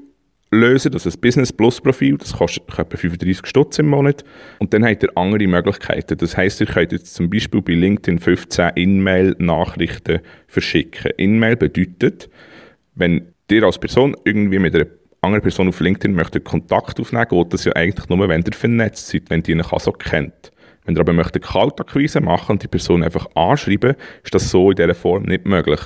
lösen, 0.52 0.94
also 0.94 1.10
ein 1.10 1.20
Business 1.20 1.52
Plus 1.54 1.82
Profil, 1.82 2.18
das 2.18 2.34
kostet 2.34 2.64
etwa 2.78 2.98
35 2.98 3.46
Stutz 3.46 3.80
im 3.80 3.88
Monat. 3.88 4.24
Und 4.60 4.74
dann 4.74 4.86
habt 4.86 5.04
ihr 5.04 5.18
andere 5.18 5.48
Möglichkeiten. 5.48 6.18
Das 6.18 6.36
heisst, 6.38 6.60
ihr 6.60 6.68
könnt 6.68 6.92
jetzt 6.92 7.14
zum 7.16 7.30
Beispiel 7.30 7.62
bei 7.62 7.74
LinkedIn 7.74 8.20
15 8.20 8.72
In-Mail-Nachrichten 8.76 10.20
verschicken. 10.48 11.12
In-Mail 11.18 11.56
bedeutet, 11.56 12.30
wenn 12.96 13.34
ihr 13.50 13.64
als 13.64 13.80
Person 13.80 14.16
irgendwie 14.26 14.60
mit 14.60 14.76
einer 14.76 14.86
andere 15.22 15.42
Person 15.42 15.68
auf 15.68 15.80
LinkedIn 15.80 16.16
möchte 16.16 16.42
Kontakt 16.42 17.00
aufnehmen, 17.00 17.28
geht 17.30 17.54
das 17.54 17.66
ja 17.66 17.74
eigentlich 17.74 18.10
nur, 18.10 18.28
wenn 18.28 18.42
ihr 18.42 18.54
vernetzt 18.54 19.08
seid, 19.08 19.30
wenn 19.30 19.44
die 19.44 19.51
ihn 19.51 19.62
also 19.62 19.92
kennt. 19.92 20.51
Wenn 20.84 20.96
ihr 20.96 21.01
aber 21.01 21.13
möchte 21.13 21.40
Kaltakquise 21.40 22.22
machen 22.22 22.54
und 22.54 22.63
die 22.63 22.68
Person 22.68 23.04
einfach 23.04 23.28
anschreiben, 23.36 23.96
ist 24.24 24.34
das 24.34 24.50
so 24.50 24.72
in 24.72 24.78
dieser 24.78 24.96
Form 24.96 25.24
nicht 25.24 25.46
möglich. 25.46 25.80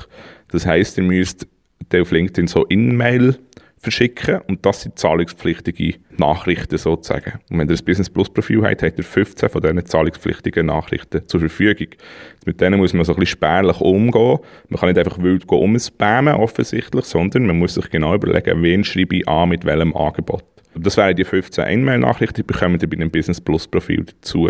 Das 0.47 0.65
heisst, 0.65 0.97
ihr 0.97 1.03
müsst 1.03 1.47
auf 1.93 2.11
LinkedIn 2.11 2.47
so 2.47 2.63
In-Mail 2.65 3.37
verschicken 3.85 4.41
und 4.47 4.65
das 4.65 4.81
sind 4.81 4.99
zahlungspflichtige 4.99 5.99
Nachrichten 6.17 6.77
sozusagen. 6.77 7.39
Und 7.49 7.59
wenn 7.59 7.69
ihr 7.69 7.77
ein 7.77 7.85
Business 7.85 8.09
Plus 8.09 8.29
Profil 8.29 8.63
habt, 8.63 8.81
habt 8.81 8.97
ihr 8.97 9.03
15 9.03 9.47
von 9.49 9.61
diesen 9.61 9.85
zahlungspflichtigen 9.85 10.65
Nachrichten 10.65 11.27
zur 11.27 11.39
Verfügung. 11.39 11.87
Mit 12.45 12.59
denen 12.59 12.79
muss 12.79 12.93
man 12.93 13.05
so 13.05 13.13
ein 13.13 13.19
bisschen 13.19 13.37
spärlich 13.37 13.79
umgehen. 13.79 14.39
Man 14.69 14.79
kann 14.79 14.89
nicht 14.89 14.97
einfach 14.97 15.21
wild 15.21 15.47
umspammen 15.47 16.35
offensichtlich, 16.35 17.05
sondern 17.05 17.45
man 17.45 17.59
muss 17.59 17.75
sich 17.75 17.89
genau 17.89 18.15
überlegen, 18.15 18.61
wen 18.63 18.83
schreibe 18.83 19.17
ich 19.17 19.27
an, 19.27 19.49
mit 19.49 19.63
welchem 19.65 19.95
Angebot. 19.95 20.43
Das 20.75 20.97
wären 20.97 21.15
die 21.15 21.23
15 21.23 21.65
E-Mail-Nachrichten, 21.67 22.35
die 22.35 22.43
bekommen 22.43 22.79
ihr 22.81 22.89
bei 22.89 22.97
einem 22.97 23.11
Business 23.11 23.39
Plus 23.39 23.67
Profil 23.67 24.03
dazu. 24.03 24.49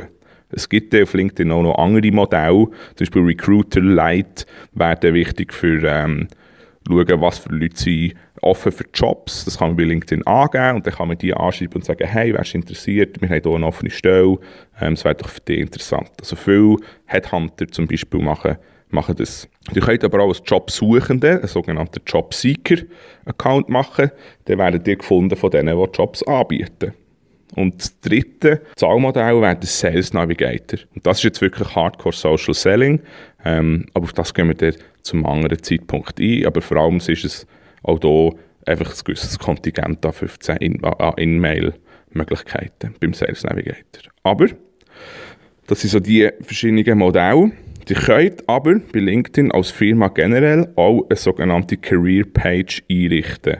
Es 0.50 0.70
gibt 0.70 0.96
auf 0.96 1.14
LinkedIn 1.14 1.52
auch 1.52 1.62
noch 1.62 1.78
andere 1.78 2.12
Modelle, 2.12 2.68
zum 2.68 3.00
Beispiel 3.00 3.22
Recruiter 3.24 3.82
Lite 3.82 4.46
werden 4.74 5.14
wichtig 5.14 5.54
für 5.54 5.84
ähm, 5.84 6.28
schauen, 6.88 7.22
was 7.22 7.40
für 7.40 7.50
Leute 7.50 7.78
sie 7.78 8.14
offen 8.46 8.72
für 8.72 8.86
Jobs. 8.94 9.46
Das 9.46 9.58
kann 9.58 9.70
man 9.70 9.78
bei 9.78 9.84
LinkedIn 9.84 10.26
angeben 10.28 10.78
und 10.78 10.88
dann 10.88 10.94
kann 10.94 11.08
man 11.08 11.18
die 11.18 11.34
anschreiben 11.34 11.76
und 11.76 11.86
sagen, 11.86 12.08
hey, 12.08 12.34
wärst 12.34 12.54
du 12.54 12.60
interessiert? 12.60 13.20
Wir 13.22 13.30
haben 13.30 13.42
hier 13.42 13.56
eine 13.56 13.66
offene 13.66 13.90
Stelle. 13.90 14.38
Ähm, 14.80 14.94
es 14.94 15.04
wäre 15.04 15.16
doch 15.16 15.30
für 15.30 15.42
dich 15.42 15.60
interessant. 15.60 16.12
Also 16.20 16.36
viele 16.36 16.78
Headhunter 17.06 17.68
zum 17.68 17.88
Beispiel 17.88 18.22
machen, 18.22 18.58
machen 18.90 19.16
das. 19.18 19.50
Du 19.74 19.82
könnt 19.82 20.04
aber 20.04 20.22
auch 20.22 20.30
als 20.30 20.42
Jobsuchende, 20.46 21.40
einen 21.40 21.48
sogenannten 21.48 22.02
Jobseeker-Account 22.06 23.70
machen. 23.70 24.12
Dann 24.46 24.60
werden 24.60 24.84
die 24.84 24.98
gefunden 24.98 25.36
von 25.36 25.50
denen, 25.50 25.76
die 25.76 25.98
Jobs 25.98 26.22
anbieten. 26.24 26.94
Und 27.56 27.80
das 27.80 28.00
dritte 28.02 28.62
Zahlmodell 28.76 29.42
wäre 29.42 29.56
der 29.56 29.68
Sales 29.68 30.14
Navigator. 30.14 30.80
Und 30.94 31.06
das 31.06 31.18
ist 31.18 31.24
jetzt 31.24 31.42
wirklich 31.42 31.74
Hardcore 31.76 32.14
Social 32.14 32.54
Selling. 32.54 33.02
Ähm, 33.44 33.86
aber 33.94 34.04
auf 34.04 34.14
das 34.14 34.34
gehen 34.34 34.48
wir 34.48 34.56
dann 34.56 34.76
zum 35.02 35.26
anderen 35.26 35.62
Zeitpunkt 35.62 36.20
ein. 36.20 36.46
Aber 36.46 36.62
vor 36.62 36.78
allem 36.78 36.98
ist 36.98 37.10
es 37.10 37.48
auch 37.86 38.00
hier 38.02 38.32
einfach 38.66 38.92
ein 38.92 39.00
gewisses 39.04 39.38
Kontingent 39.40 40.06
an 40.06 40.14
15 40.14 40.58
In-Mail-Möglichkeiten 40.58 42.96
beim 43.00 43.14
Sales 43.14 43.44
Navigator. 43.44 44.12
Aber 44.24 44.48
das 45.68 45.82
sind 45.82 45.92
so 45.92 46.00
die 46.00 46.32
verschiedenen 46.42 46.98
Modelle. 46.98 47.52
Die 47.88 47.94
könnt 47.94 48.50
aber 48.50 48.80
bei 48.80 49.00
LinkedIn 49.00 49.52
als 49.52 49.70
Firma 49.72 50.08
generell 50.08 50.72
auch 50.76 51.06
eine 51.08 51.16
sogenannte 51.16 51.78
Career 51.78 52.26
Page 52.26 52.82
einrichten. 52.90 53.58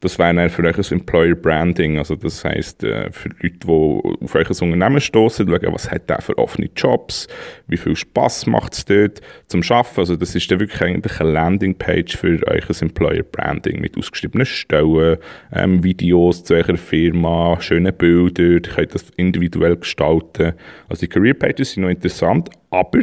Das 0.00 0.18
wäre 0.18 0.34
dann 0.34 0.48
für 0.48 0.64
euch 0.64 0.78
ein 0.78 0.98
Employer 0.98 1.34
Branding. 1.34 1.98
Also 1.98 2.16
das 2.16 2.42
heisst, 2.44 2.82
äh, 2.82 3.12
für 3.12 3.28
Leute, 3.28 3.58
die 3.64 4.24
auf 4.24 4.34
euch 4.34 4.48
Unternehmen 4.48 5.00
stoßen, 5.00 5.46
schauen, 5.46 5.72
was 5.72 5.90
hat 5.90 6.08
der 6.08 6.22
für 6.22 6.38
offene 6.38 6.70
Jobs, 6.74 7.28
wie 7.66 7.76
viel 7.76 7.94
Spass 7.94 8.46
macht 8.46 8.72
es 8.72 8.84
dort 8.86 9.20
zum 9.46 9.62
Arbeiten. 9.68 10.00
Also 10.00 10.16
das 10.16 10.34
ist 10.34 10.50
dann 10.50 10.60
wirklich 10.60 10.80
eigentlich 10.80 11.20
eine 11.20 11.32
Landingpage 11.32 12.16
für 12.16 12.40
euch 12.48 12.82
Employer 12.82 13.22
Branding 13.22 13.80
mit 13.80 13.98
ausgeschriebenen 13.98 14.46
Stellen, 14.46 15.18
ähm, 15.52 15.84
Videos 15.84 16.44
zu 16.44 16.54
eurer 16.54 16.76
Firma, 16.76 17.58
schöne 17.60 17.92
Bilder, 17.92 18.42
ihr 18.42 18.60
könnt 18.62 18.94
das 18.94 19.04
individuell 19.16 19.76
gestalten. 19.76 20.54
Also 20.88 21.00
die 21.00 21.08
Career 21.08 21.34
Pages 21.34 21.72
sind 21.72 21.82
noch 21.82 21.90
interessant, 21.90 22.48
aber 22.70 23.00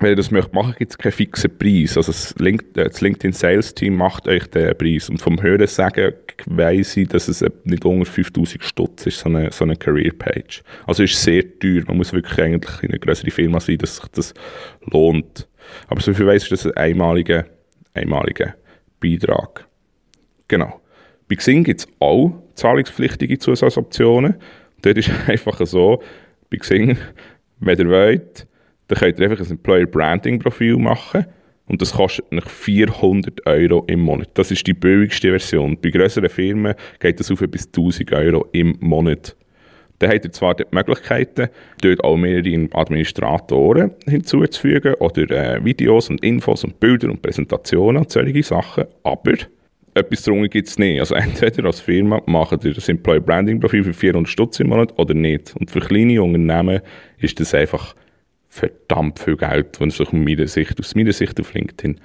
wenn 0.00 0.10
ihr 0.10 0.16
das 0.16 0.30
möchtet 0.30 0.54
machen, 0.54 0.74
gibt 0.78 0.92
es 0.92 0.98
keinen 0.98 1.12
fixen 1.12 1.58
Preis. 1.58 1.96
Also 1.96 2.12
äh, 2.12 2.58
das 2.72 3.00
LinkedIn 3.00 3.32
Sales 3.32 3.74
Team 3.74 3.96
macht 3.96 4.28
euch 4.28 4.46
den 4.46 4.76
Preis. 4.76 5.08
Und 5.08 5.20
vom 5.20 5.42
Hören 5.42 5.66
sagen 5.66 6.14
weiss 6.46 6.96
ich, 6.96 7.08
dass 7.08 7.26
es 7.28 7.44
nicht 7.64 7.84
unter 7.84 8.06
5000 8.06 8.62
Stutz 8.62 9.06
ist, 9.06 9.18
so 9.18 9.28
eine, 9.28 9.50
so 9.50 9.64
eine 9.64 9.76
Career 9.76 10.12
Page. 10.12 10.62
Also 10.86 11.02
ist 11.02 11.20
sehr 11.20 11.42
teuer. 11.58 11.82
Man 11.88 11.96
muss 11.96 12.12
wirklich 12.12 12.38
eigentlich 12.40 12.82
in 12.82 12.90
eine 12.90 12.98
größere 12.98 13.30
Firma 13.30 13.58
sein, 13.60 13.78
dass 13.78 13.96
sich 13.96 14.08
das 14.12 14.34
lohnt. 14.82 15.48
Aber 15.88 16.00
so 16.00 16.14
viel 16.14 16.26
weiss 16.26 16.44
ist 16.44 16.52
das 16.52 16.66
ein 16.66 16.76
einmaliger, 16.76 17.46
einmaliger 17.94 18.54
Beitrag. 19.00 19.66
Genau. 20.46 20.80
Bei 21.28 21.36
Xing 21.36 21.64
gibt 21.64 21.80
es 21.80 21.88
auch 21.98 22.40
zahlungspflichtige 22.54 23.38
Zusatzoptionen. 23.38 24.36
Dort 24.82 24.98
ist 24.98 25.10
einfach 25.26 25.64
so, 25.66 26.02
bei 26.50 26.56
Xing, 26.56 26.96
wenn 27.58 27.78
ihr 27.78 27.88
wollt, 27.88 28.46
dann 28.88 28.98
könnt 28.98 29.18
ihr 29.18 29.30
einfach 29.30 29.44
ein 29.44 29.52
Employer 29.52 29.86
Branding 29.86 30.38
Profil 30.38 30.76
machen 30.76 31.26
und 31.66 31.82
das 31.82 31.92
kostet 31.92 32.32
nach 32.32 32.48
400 32.48 33.46
Euro 33.46 33.84
im 33.86 34.00
Monat. 34.00 34.30
Das 34.34 34.50
ist 34.50 34.66
die 34.66 34.74
billigste 34.74 35.30
Version. 35.30 35.78
Bei 35.80 35.90
größeren 35.90 36.30
Firmen 36.30 36.74
geht 36.98 37.20
das 37.20 37.30
auf 37.30 37.40
bis 37.40 37.66
1000 37.66 38.12
Euro 38.12 38.48
im 38.52 38.76
Monat. 38.80 39.36
Dann 39.98 40.10
habt 40.10 40.24
ihr 40.24 40.32
zwar 40.32 40.54
die 40.54 40.64
Möglichkeiten, 40.70 41.48
dort 41.82 42.04
auch 42.04 42.16
mehrere 42.16 42.68
Administratoren 42.72 43.90
hinzuzufügen 44.06 44.94
oder 44.94 45.56
äh, 45.56 45.64
Videos 45.64 46.08
und 46.08 46.22
Infos 46.22 46.64
und 46.64 46.78
Bilder 46.78 47.10
und 47.10 47.20
Präsentationen 47.20 48.02
und 48.02 48.10
solche 48.10 48.42
Sachen, 48.44 48.84
aber 49.02 49.34
etwas 49.94 50.22
darunter 50.22 50.48
gibt 50.48 50.68
es 50.68 50.78
nicht. 50.78 51.00
Also 51.00 51.14
entweder 51.16 51.64
als 51.64 51.80
Firma 51.80 52.22
macht 52.26 52.64
ihr 52.64 52.74
das 52.74 52.88
Employer 52.88 53.20
Branding 53.20 53.58
Profil 53.58 53.82
für 53.84 53.92
400 53.92 54.30
Stutz 54.30 54.60
im 54.60 54.68
Monat 54.68 54.96
oder 54.96 55.14
nicht. 55.14 55.54
Und 55.58 55.70
für 55.70 55.80
kleine 55.80 56.22
Unternehmen 56.22 56.80
ist 57.18 57.40
das 57.40 57.52
einfach 57.52 57.94
verdammt 58.48 59.18
viel 59.18 59.36
Geld, 59.36 59.80
wenn 59.80 59.88
es 59.88 59.96
sich 59.96 60.12
meiner 60.12 60.46
Sicht, 60.46 60.78
aus 60.78 60.94
meiner 60.94 61.12
Sicht 61.12 61.40
auf 61.40 61.52
LinkedIn, 61.54 62.00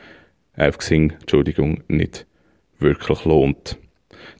äh, 0.57 0.67
auf 0.67 0.77
Xing, 0.77 1.13
Entschuldigung, 1.19 1.83
nicht 1.87 2.25
wirklich 2.79 3.25
lohnt. 3.25 3.77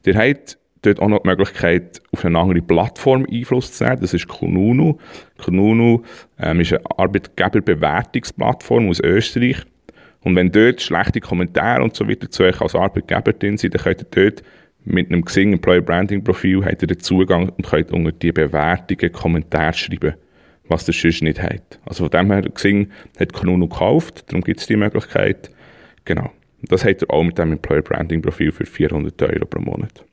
Ihr 0.04 0.16
habt 0.16 0.58
dort 0.82 1.00
auch 1.00 1.08
noch 1.08 1.22
die 1.22 1.28
Möglichkeit, 1.28 2.02
auf 2.12 2.24
eine 2.24 2.38
andere 2.38 2.60
Plattform 2.60 3.26
Einfluss 3.30 3.72
zu 3.72 3.84
nehmen. 3.84 4.00
Das 4.00 4.14
ist 4.14 4.28
Kununu. 4.28 4.98
Kununu 5.38 6.02
ähm, 6.38 6.60
ist 6.60 6.72
eine 6.72 6.82
Arbeitgeberbewertungsplattform 6.98 8.88
aus 8.88 9.00
Österreich. 9.00 9.56
Und 10.22 10.36
wenn 10.36 10.52
dort 10.52 10.80
schlechte 10.80 11.20
Kommentare 11.20 11.82
und 11.82 11.94
so 11.94 12.08
weiter 12.08 12.30
zu 12.30 12.44
euch 12.44 12.60
als 12.60 12.74
Arbeitgeber 12.74 13.32
drin 13.32 13.56
sind, 13.56 13.74
dann 13.74 13.82
könnt 13.82 14.02
ihr 14.02 14.30
dort 14.30 14.42
mit 14.86 15.10
einem 15.10 15.24
Xing 15.24 15.54
Employer 15.54 15.80
Branding 15.80 16.22
Profil 16.22 16.64
habt 16.64 16.82
ihr 16.82 16.88
den 16.88 17.00
Zugang 17.00 17.48
und 17.48 17.66
könnt 17.66 17.90
unter 17.90 18.12
die 18.12 18.32
Bewertungen 18.32 19.12
Kommentare 19.12 19.72
schreiben 19.72 20.14
was 20.68 20.84
der 20.84 20.94
sonst 20.94 21.22
nicht 21.22 21.42
hat. 21.42 21.78
Also 21.84 22.04
von 22.04 22.10
dem 22.10 22.32
her 22.32 22.42
gesehen 22.42 22.92
hat 23.18 23.32
Konuno 23.32 23.68
gekauft, 23.68 24.24
darum 24.28 24.42
gibt 24.42 24.60
es 24.60 24.66
die 24.66 24.76
Möglichkeit. 24.76 25.50
Genau. 26.04 26.30
Das 26.62 26.84
hat 26.84 27.02
er 27.02 27.10
auch 27.10 27.22
mit 27.22 27.38
dem 27.38 27.52
Employer 27.52 27.82
Branding 27.82 28.22
Profil 28.22 28.50
für 28.50 28.64
400 28.64 29.20
Euro 29.22 29.44
pro 29.44 29.60
Monat. 29.60 30.04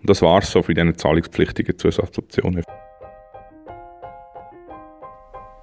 Und 0.00 0.08
das 0.08 0.22
war 0.22 0.38
es 0.38 0.50
so 0.50 0.62
für 0.62 0.72
diese 0.72 0.94
zahlungspflichtigen 0.94 1.76
Zusatzoptionen. 1.76 2.62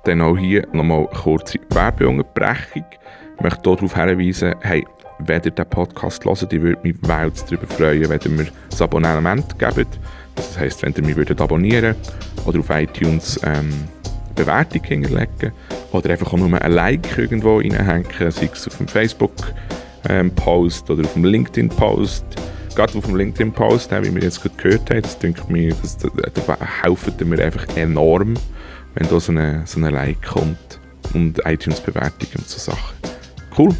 Dann 0.04 0.22
auch 0.22 0.38
hier 0.38 0.68
nochmal 0.72 1.08
eine 1.08 1.20
kurze 1.20 1.60
Werbeunterbrechung. 1.70 2.86
Ich 3.38 3.44
möchte 3.44 3.62
darauf 3.64 3.96
hinweisen, 3.96 4.54
hey, 4.62 4.86
wenn 5.20 5.42
ihr 5.44 5.52
diesen 5.52 5.70
Podcast 5.70 6.24
hört, 6.26 6.54
ich 6.54 6.62
würde 6.62 6.80
mich 6.84 6.96
weit 7.02 7.42
darüber 7.42 7.68
freuen, 7.68 8.10
wenn 8.10 8.20
ihr 8.24 8.30
mir 8.30 8.44
ein 8.44 8.82
Abonnement 8.82 9.58
gebt. 9.58 10.00
Das 10.36 10.60
heisst, 10.60 10.84
wenn 10.84 10.94
ihr 10.94 11.04
mich 11.04 11.16
würdet 11.16 11.42
abonnieren 11.42 11.96
oder 12.46 12.60
auf 12.60 12.70
iTunes 12.70 13.40
ähm, 13.44 13.88
Bewertung 14.36 14.84
hinterlegen 14.84 15.54
oder 15.92 16.10
einfach 16.10 16.34
auch 16.34 16.38
nur 16.38 16.62
ein 16.62 16.72
Like 16.72 17.18
irgendwo 17.18 17.58
reinhängen, 17.58 18.32
sei 18.32 18.50
es 18.52 18.68
auf 18.68 18.78
dem 18.78 18.88
Facebook-Post 18.88 20.90
ähm, 20.90 20.96
oder 20.96 21.06
auf 21.06 21.14
dem 21.14 21.24
LinkedIn-Post. 21.24 22.26
Gerade 22.76 22.98
auf 22.98 23.06
dem 23.06 23.16
LinkedIn-Post, 23.16 23.92
wie 23.92 24.14
wir 24.14 24.22
jetzt 24.22 24.42
gerade 24.42 24.56
gehört 24.56 24.90
haben, 24.90 25.02
das 25.02 25.18
denke 25.18 25.52
mir, 25.52 25.74
das, 25.82 25.98
da, 25.98 26.10
da 26.10 26.58
helfen 26.84 27.30
mir 27.30 27.44
einfach 27.44 27.66
enorm, 27.78 28.34
wenn 28.96 29.08
da 29.08 29.20
so 29.20 29.32
ein 29.32 29.66
so 29.66 29.80
eine 29.80 29.92
Like 29.92 30.22
kommt 30.22 30.80
und 31.14 31.40
iTunes-Bewertung 31.46 32.28
und 32.38 32.48
so 32.48 32.60
Sachen. 32.60 32.96
Cool. 33.58 33.74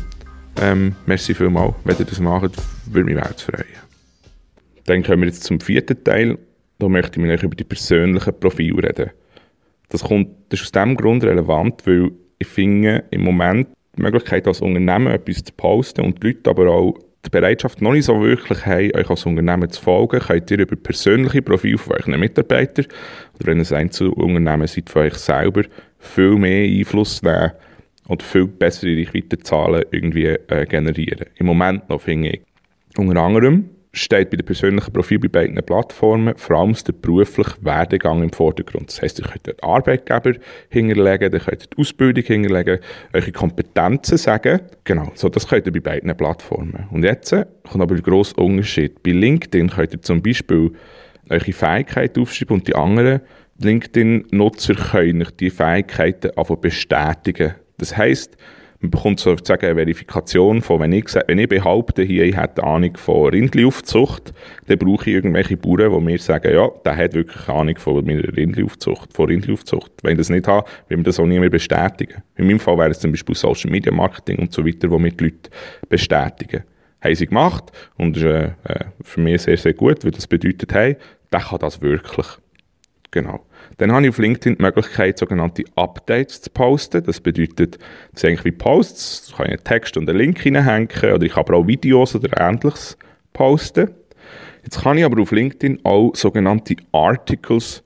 Ähm, 0.62 0.96
merci 1.06 1.34
vielmals, 1.34 1.76
wenn 1.84 1.98
ihr 1.98 2.06
das 2.06 2.20
macht, 2.20 2.52
würde 2.86 3.06
mich 3.06 3.16
wert 3.16 3.42
freuen. 3.42 3.66
Dann 4.86 5.04
kommen 5.04 5.24
wir 5.24 5.28
jetzt 5.28 5.44
zum 5.44 5.60
vierten 5.60 6.02
Teil. 6.04 6.38
Da 6.80 6.88
möchte 6.88 7.20
ich 7.20 7.26
mit 7.26 7.32
euch 7.32 7.44
über 7.44 7.56
die 7.56 7.64
persönlichen 7.64 8.40
Profile 8.40 8.84
reden. 8.84 9.12
Das, 9.90 10.04
kommt, 10.04 10.30
das 10.50 10.62
ist 10.62 10.66
aus 10.68 10.72
dem 10.72 10.96
Grund 10.96 11.24
relevant, 11.24 11.86
weil 11.86 12.12
ich 12.40 12.48
finde, 12.48 13.04
im 13.12 13.22
Moment 13.22 13.68
die 13.98 14.02
Möglichkeit 14.02 14.48
als 14.48 14.62
Unternehmen 14.62 15.08
etwas 15.08 15.44
zu 15.44 15.54
posten 15.54 16.02
und 16.02 16.22
die 16.22 16.28
Leute 16.28 16.50
aber 16.50 16.70
auch 16.70 16.98
die 17.26 17.30
Bereitschaft 17.30 17.82
noch 17.82 17.94
nicht 17.94 18.06
so 18.06 18.22
wirklich 18.22 18.66
haben, 18.66 18.92
euch 18.96 19.10
als 19.10 19.26
Unternehmen 19.26 19.70
zu 19.70 19.82
folgen, 19.82 20.20
könnt 20.20 20.52
ihr 20.52 20.60
über 20.60 20.76
persönliche 20.76 21.42
Profile 21.42 21.78
von 21.78 21.94
euren 21.98 22.20
Mitarbeitern 22.20 22.86
oder 23.36 23.48
wenn 23.48 23.60
es 23.60 23.72
ein 23.72 23.86
Einzelunternehmen 23.86 24.68
seid, 24.68 24.90
von 24.90 25.04
euch 25.04 25.16
selber 25.16 25.64
viel 25.98 26.36
mehr 26.36 26.66
Einfluss 26.66 27.22
nehmen 27.22 27.52
und 28.08 28.22
viel 28.22 28.46
bessere 28.46 28.98
Reichweitenzahlen 28.98 29.86
irgendwie 29.92 30.26
äh, 30.26 30.66
generieren. 30.66 31.28
Im 31.38 31.48
Moment 31.48 31.90
noch 31.90 32.02
finde 32.02 32.30
ich. 32.30 32.42
Unter 32.98 33.20
anderem 33.22 33.70
steht 33.96 34.30
bei 34.30 34.38
den 34.38 34.46
persönlichen 34.46 34.92
Profilen 34.92 35.22
bei 35.22 35.28
beiden 35.28 35.56
Plattformen 35.64 36.36
vor 36.36 36.58
allem 36.58 36.74
der 36.74 36.94
berufliche 36.94 37.52
Werdegang 37.62 38.24
im 38.24 38.32
Vordergrund. 38.32 38.90
Das 38.90 39.02
heisst, 39.02 39.20
ihr 39.20 39.26
könnt 39.26 39.48
den 39.48 39.60
Arbeitgeber 39.62 40.34
hinterlegen, 40.70 41.34
ihr 41.34 41.40
könnt 41.40 41.70
die 41.72 41.78
Ausbildung 41.78 42.24
hinterlegen, 42.24 42.80
eure 43.14 43.32
Kompetenzen 43.32 44.18
sagen. 44.18 44.62
Genau, 44.84 45.12
so 45.16 45.30
das 45.30 45.48
könnt 45.48 45.66
ihr 45.66 45.74
bei 45.74 45.80
beiden 45.80 46.16
Plattformen. 46.16 46.88
Und 46.92 47.04
jetzt 47.04 47.32
kommt 47.32 47.82
aber 47.82 47.96
der 47.96 48.04
grosse 48.04 48.36
Unterschied. 48.36 49.02
Bei 49.02 49.12
LinkedIn 49.12 49.70
könnt 49.70 49.94
ihr 49.94 50.02
zum 50.02 50.22
Beispiel 50.22 50.72
eure 51.30 51.54
Fähigkeiten 51.54 52.22
aufschreiben 52.22 52.58
und 52.58 52.68
die 52.68 52.76
anderen 52.76 53.22
LinkedIn-Nutzer 53.60 54.76
können 54.76 55.28
diese 55.40 55.56
Fähigkeiten 55.56 56.32
bestätigen. 56.60 57.56
Das 57.78 57.96
heisst, 57.96 58.38
man 58.82 58.92
bekommt 58.92 59.20
sozusagen 59.20 59.66
eine 59.66 59.76
Verifikation 59.76 60.62
von, 60.62 60.82
wenn 60.82 60.92
ich, 60.92 61.06
wenn 61.28 61.40
ich 61.40 61.50
behaupte, 61.50 62.04
hier, 62.04 62.26
ich 62.26 62.36
hätte 62.36 62.64
Ahnung 62.64 62.98
von 62.98 63.30
Rindliaufzucht, 63.30 64.34
dann 64.68 64.78
brauche 64.78 65.10
ich 65.10 65.16
irgendwelche 65.16 65.58
Bauern, 65.58 65.92
die 65.92 66.06
mir 66.06 66.20
sagen, 66.20 66.54
ja, 66.54 66.70
der 66.84 66.98
hat 66.98 67.14
wirklich 67.14 67.48
Ahnung 67.48 67.78
von 67.78 68.06
Rindliaufzucht, 68.06 69.14
von 69.14 69.26
Rindliaufzucht. 69.28 69.92
Wenn 70.04 70.14
ich 70.14 70.18
das 70.18 70.30
nicht 70.30 70.48
habe, 70.48 70.68
will 70.88 70.98
man 70.98 71.04
das 71.04 71.20
auch 71.20 71.26
nie 71.26 71.40
mehr 71.40 71.50
bestätigen. 71.50 72.22
In 72.36 72.48
meinem 72.48 72.60
Fall 72.60 72.78
wäre 72.78 72.92
es 72.92 73.00
zum 73.00 73.12
Beispiel 73.12 73.36
Social 73.36 73.72
Media 73.72 73.92
Marketing 73.92 74.40
und 74.40 74.52
so 74.52 74.66
weiter, 74.66 74.90
wo 74.92 75.00
mir 75.00 75.12
die 75.12 75.26
Leute 75.26 75.50
bestätigen. 75.90 76.64
Haben 77.02 77.16
sie 77.16 77.28
gemacht 77.28 77.72
und 77.98 78.16
das 78.16 78.24
ist 78.24 78.30
äh, 78.30 78.74
äh, 78.74 78.86
für 79.02 79.22
mich 79.22 79.42
sehr, 79.44 79.58
sehr 79.58 79.74
gut, 79.74 80.04
weil 80.04 80.12
das 80.12 80.28
bedeutet, 80.28 80.74
hey, 80.74 80.98
der 81.32 81.40
kann 81.40 81.60
das 81.60 81.82
wirklich. 81.82 82.28
Genau. 83.12 83.46
Dann 83.78 83.92
habe 83.92 84.04
ich 84.04 84.10
auf 84.10 84.18
LinkedIn 84.18 84.56
die 84.58 84.62
Möglichkeit, 84.62 85.18
sogenannte 85.18 85.64
Updates 85.76 86.42
zu 86.42 86.50
posten. 86.50 87.04
Das 87.04 87.20
bedeutet, 87.20 87.78
das 88.12 88.22
sind 88.22 88.30
eigentlich 88.30 88.46
wie 88.46 88.52
Posts. 88.52 89.28
Ich 89.30 89.36
kann 89.36 89.48
einen 89.48 89.64
Text 89.64 89.98
und 89.98 90.10
einen 90.10 90.18
Link 90.18 90.40
hineinhängen 90.40 90.90
oder 91.14 91.24
ich 91.24 91.34
kann 91.34 91.46
auch 91.54 91.68
Videos 91.68 92.16
oder 92.16 92.40
ähnliches 92.40 92.98
posten. 93.34 93.92
Jetzt 94.64 94.82
kann 94.82 94.98
ich 94.98 95.06
aber 95.06 95.22
auf 95.22 95.32
LinkedIn 95.32 95.82
auch 95.84 96.16
sogenannte 96.16 96.76
Articles 96.92 97.84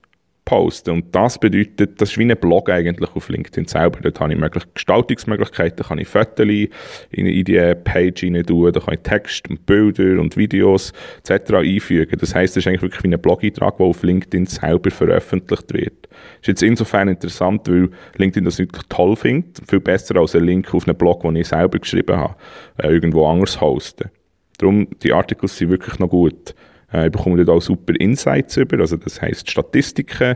posten. 0.50 0.90
Und 0.90 1.16
das 1.16 1.38
bedeutet, 1.38 2.02
das 2.02 2.10
ist 2.10 2.18
wie 2.18 2.24
ein 2.24 2.36
Blog 2.36 2.72
eigentlich 2.72 3.16
auf 3.16 3.30
LinkedIn 3.30 3.68
selber. 3.68 4.00
Dort 4.02 4.20
habe 4.20 4.34
ich 4.34 4.40
möglich 4.40 4.64
Gestaltungsmöglichkeiten, 4.74 5.78
da 5.78 5.84
kann 5.84 6.00
ich 6.00 6.08
Fotos 6.08 6.40
in, 6.40 6.72
in 7.12 7.46
die 7.46 7.76
Page 7.84 8.24
rein 8.24 8.44
tun, 8.44 8.74
da 8.74 8.80
kann 8.80 8.96
ich 8.96 9.02
Text 9.02 9.48
und 9.48 9.64
Bilder 9.68 10.20
und 10.20 10.38
Videos 10.38 10.92
etc. 11.20 11.54
einfügen. 11.54 12.18
Das 12.20 12.34
heißt, 12.34 12.58
es 12.58 12.66
ist 12.66 12.68
eigentlich 12.68 12.82
wirklich 12.82 13.04
wie 13.04 13.14
ein 13.14 13.22
Blog-Eintrag, 13.22 13.78
der 13.78 13.86
auf 13.86 14.02
LinkedIn 14.02 14.48
selber 14.48 14.90
veröffentlicht 14.90 15.72
wird. 15.72 16.08
Das 16.08 16.42
ist 16.42 16.48
jetzt 16.48 16.64
insofern 16.64 17.10
interessant, 17.10 17.70
weil 17.70 17.90
LinkedIn 18.18 18.44
das 18.44 18.58
wirklich 18.58 18.84
toll 18.90 19.16
findet. 19.16 19.62
Viel 19.70 19.80
besser 19.80 20.16
als 20.16 20.36
ein 20.36 20.46
Link 20.46 20.74
auf 20.74 20.88
einen 20.88 20.98
Blog, 20.98 21.22
den 21.22 21.36
ich 21.36 21.50
selber 21.50 21.78
geschrieben 21.78 22.18
habe, 22.18 22.36
äh, 22.78 22.88
irgendwo 22.88 23.28
anders 23.28 23.62
hosten. 23.62 24.10
Darum, 24.58 24.88
die 25.04 25.14
Artikel 25.14 25.48
sind 25.48 25.70
wirklich 25.70 26.00
noch 26.00 26.10
gut. 26.10 26.56
Äh, 26.94 27.08
ich 27.08 27.12
bekomme 27.12 27.44
dort 27.44 27.58
auch 27.58 27.62
super 27.62 27.94
Insights 28.00 28.58
über, 28.58 28.80
also 28.80 28.98
das 28.98 29.22
heisst 29.22 29.50
Statistiken. 29.50 30.36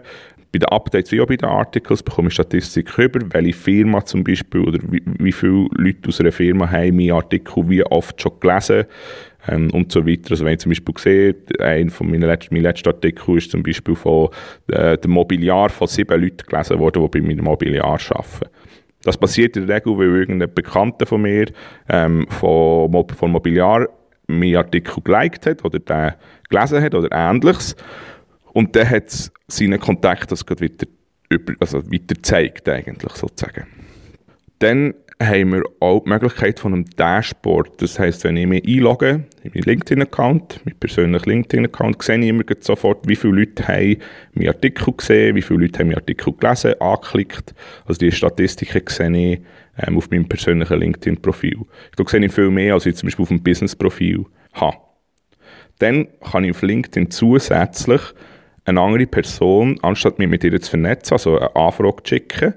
Bei 0.51 0.59
den 0.59 0.69
Updates 0.69 1.11
wie 1.11 1.19
auch 1.19 1.25
bei 1.25 1.35
den 1.35 1.49
Articles 1.49 2.03
bekomme 2.03 2.27
ich 2.27 2.35
Statistiken 2.35 3.01
über, 3.01 3.19
welche 3.33 3.53
Firma 3.53 4.05
zum 4.05 4.23
Beispiel 4.23 4.61
oder 4.61 4.77
wie, 4.89 5.01
wie 5.17 5.31
viele 5.31 5.67
Leute 5.75 6.09
aus 6.09 6.19
einer 6.19 6.31
Firma 6.31 6.69
haben 6.69 6.95
meinen 6.95 7.11
Artikel 7.11 7.67
wie 7.69 7.83
oft 7.83 8.21
schon 8.21 8.39
gelesen 8.39 8.85
ähm, 9.47 9.71
und 9.71 9.91
so 9.91 10.05
weiter. 10.05 10.31
Also 10.31 10.45
wenn 10.45 10.53
ich 10.53 10.59
zum 10.59 10.69
Beispiel 10.69 10.93
sehe, 10.99 11.35
ein 11.59 11.89
von 11.89 12.09
meinen 12.09 12.23
letzten, 12.23 12.53
mein 12.53 12.63
letzter 12.63 12.91
Artikel 12.91 13.37
ist 13.37 13.49
zum 13.49 13.63
Beispiel 13.63 13.95
von 13.95 14.29
äh, 14.71 14.95
dem 14.97 15.11
Mobiliar 15.11 15.69
von 15.69 15.87
sieben 15.87 16.21
Leuten 16.21 16.45
gelesen 16.47 16.77
worden, 16.77 17.01
die 17.03 17.19
bei 17.19 17.27
meinem 17.27 17.45
Mobiliar 17.45 17.85
arbeiten. 17.85 18.49
Das 19.03 19.17
passiert 19.17 19.57
in 19.57 19.67
der 19.67 19.77
Regel, 19.77 19.97
weil 19.97 20.15
irgendein 20.15 20.53
Bekannter 20.53 21.05
von 21.05 21.23
mir 21.23 21.47
ähm, 21.89 22.25
von, 22.29 23.07
von 23.09 23.31
Mobiliar 23.31 23.89
meinen 24.27 24.57
Artikel 24.57 25.01
geliked 25.03 25.45
hat 25.45 25.65
oder 25.65 25.79
den 25.79 26.13
gelesen 26.49 26.81
hat 26.81 26.95
oder 26.95 27.09
ähnliches. 27.11 27.75
Und 28.53 28.75
dann 28.75 28.89
hat 28.89 29.07
es 29.07 29.31
seinen 29.47 29.79
Kontakt 29.79 30.31
das 30.31 30.45
gerade 30.45 30.69
über, 31.29 31.53
also 31.59 31.83
weiter 31.91 32.15
gezeigt, 32.15 32.69
eigentlich 32.69 33.13
sozusagen. 33.13 33.65
Dann 34.59 34.93
haben 35.21 35.53
wir 35.53 35.63
auch 35.79 36.03
die 36.03 36.09
Möglichkeit 36.09 36.59
von 36.59 36.73
einem 36.73 36.85
Dashboard. 36.95 37.81
Das 37.81 37.99
heisst, 37.99 38.23
wenn 38.23 38.37
ich 38.37 38.47
mich 38.47 38.67
einlogge 38.67 39.25
in 39.43 39.51
meinen 39.53 39.63
LinkedIn-Account, 39.63 40.61
meinen 40.65 40.79
persönlichen 40.79 41.29
LinkedIn-Account, 41.29 42.01
sehe 42.01 42.19
ich 42.19 42.27
immer 42.27 42.43
sofort, 42.59 43.07
wie 43.07 43.15
viele 43.15 43.33
Leute 43.33 43.67
haben 43.67 43.97
meinen 44.33 44.49
Artikel 44.49 44.93
gesehen, 44.93 45.35
wie 45.35 45.41
viele 45.41 45.61
Leute 45.61 45.79
haben 45.79 45.87
meinen 45.87 45.97
Artikel 45.97 46.33
gelesen, 46.33 46.79
angeklickt. 46.79 47.53
Also 47.85 47.99
die 47.99 48.11
Statistiken 48.11 48.89
sehe 48.89 49.33
ich 49.33 49.41
ähm, 49.77 49.97
auf 49.97 50.09
meinem 50.09 50.27
persönlichen 50.27 50.79
LinkedIn-Profil. 50.79 51.59
Da 51.95 52.03
sehe 52.07 52.25
ich 52.25 52.31
viel 52.31 52.49
mehr, 52.49 52.73
als 52.73 52.85
ich 52.85 52.95
zum 52.95 53.07
Beispiel 53.07 53.23
auf 53.23 53.29
dem 53.29 53.43
Business-Profil 53.43 54.25
habe. 54.53 54.77
Dann 55.79 56.07
kann 56.21 56.43
ich 56.43 56.51
auf 56.51 56.61
LinkedIn 56.61 57.11
zusätzlich 57.11 58.01
eine 58.65 58.79
andere 58.79 59.07
Person, 59.07 59.79
anstatt 59.81 60.19
mich 60.19 60.29
mit 60.29 60.43
ihr 60.43 60.59
zu 60.61 60.69
vernetzen, 60.69 61.13
also 61.13 61.37
eine 61.37 61.55
Anfrage 61.55 62.03
schicken, 62.05 62.53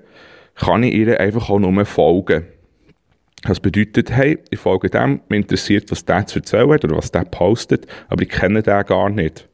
kann 0.57 0.83
ich 0.83 0.95
ihr 0.95 1.21
einfach 1.21 1.51
auch 1.51 1.59
nur 1.59 1.85
folgen. 1.85 2.47
Das 3.43 3.61
bedeutet, 3.61 4.11
hey, 4.11 4.39
ich 4.51 4.59
folge 4.59 4.91
dem, 4.91 5.21
mich 5.29 5.41
interessiert, 5.43 5.91
was 5.91 6.05
der 6.05 6.27
zu 6.27 6.41
erzählen 6.41 6.71
hat 6.73 6.85
oder 6.85 6.97
was 6.97 7.13
der 7.13 7.25
postet, 7.25 7.87
aber 8.09 8.23
ich 8.23 8.29
kenne 8.29 8.63
den 8.63 8.85
gar 8.85 9.11
nicht. 9.11 9.49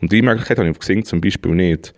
Und 0.00 0.12
die 0.12 0.20
Möglichkeit 0.20 0.58
habe 0.58 0.68
ich 0.68 0.74
auf 0.74 0.80
Xing 0.80 1.04
zum 1.04 1.20
Beispiel 1.20 1.52
nicht. 1.52 1.94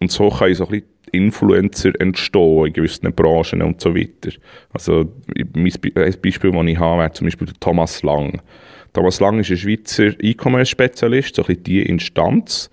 Und 0.00 0.10
so 0.10 0.30
kann 0.30 0.54
so 0.54 0.64
ein 0.64 0.70
bisschen 0.70 0.88
Influencer 1.12 1.92
entstehen 2.00 2.66
in 2.66 2.72
gewissen 2.72 3.12
Branchen 3.12 3.62
und 3.62 3.80
so 3.80 3.94
weiter. 3.94 4.30
Also 4.72 5.12
ein 5.36 5.52
Beispiel, 5.52 5.92
das 5.94 6.66
ich 6.66 6.78
habe, 6.78 6.98
wäre 6.98 7.12
zum 7.12 7.26
Beispiel 7.26 7.48
Thomas 7.60 8.02
Lang. 8.02 8.40
Thomas 8.92 9.20
Lang 9.20 9.40
ist 9.40 9.50
ein 9.50 9.56
Schweizer 9.56 10.12
E-Commerce-Spezialist, 10.20 11.36
so 11.36 11.42
ein 11.42 11.46
bisschen 11.46 11.64
die 11.64 11.82
Instanz. 11.82 12.70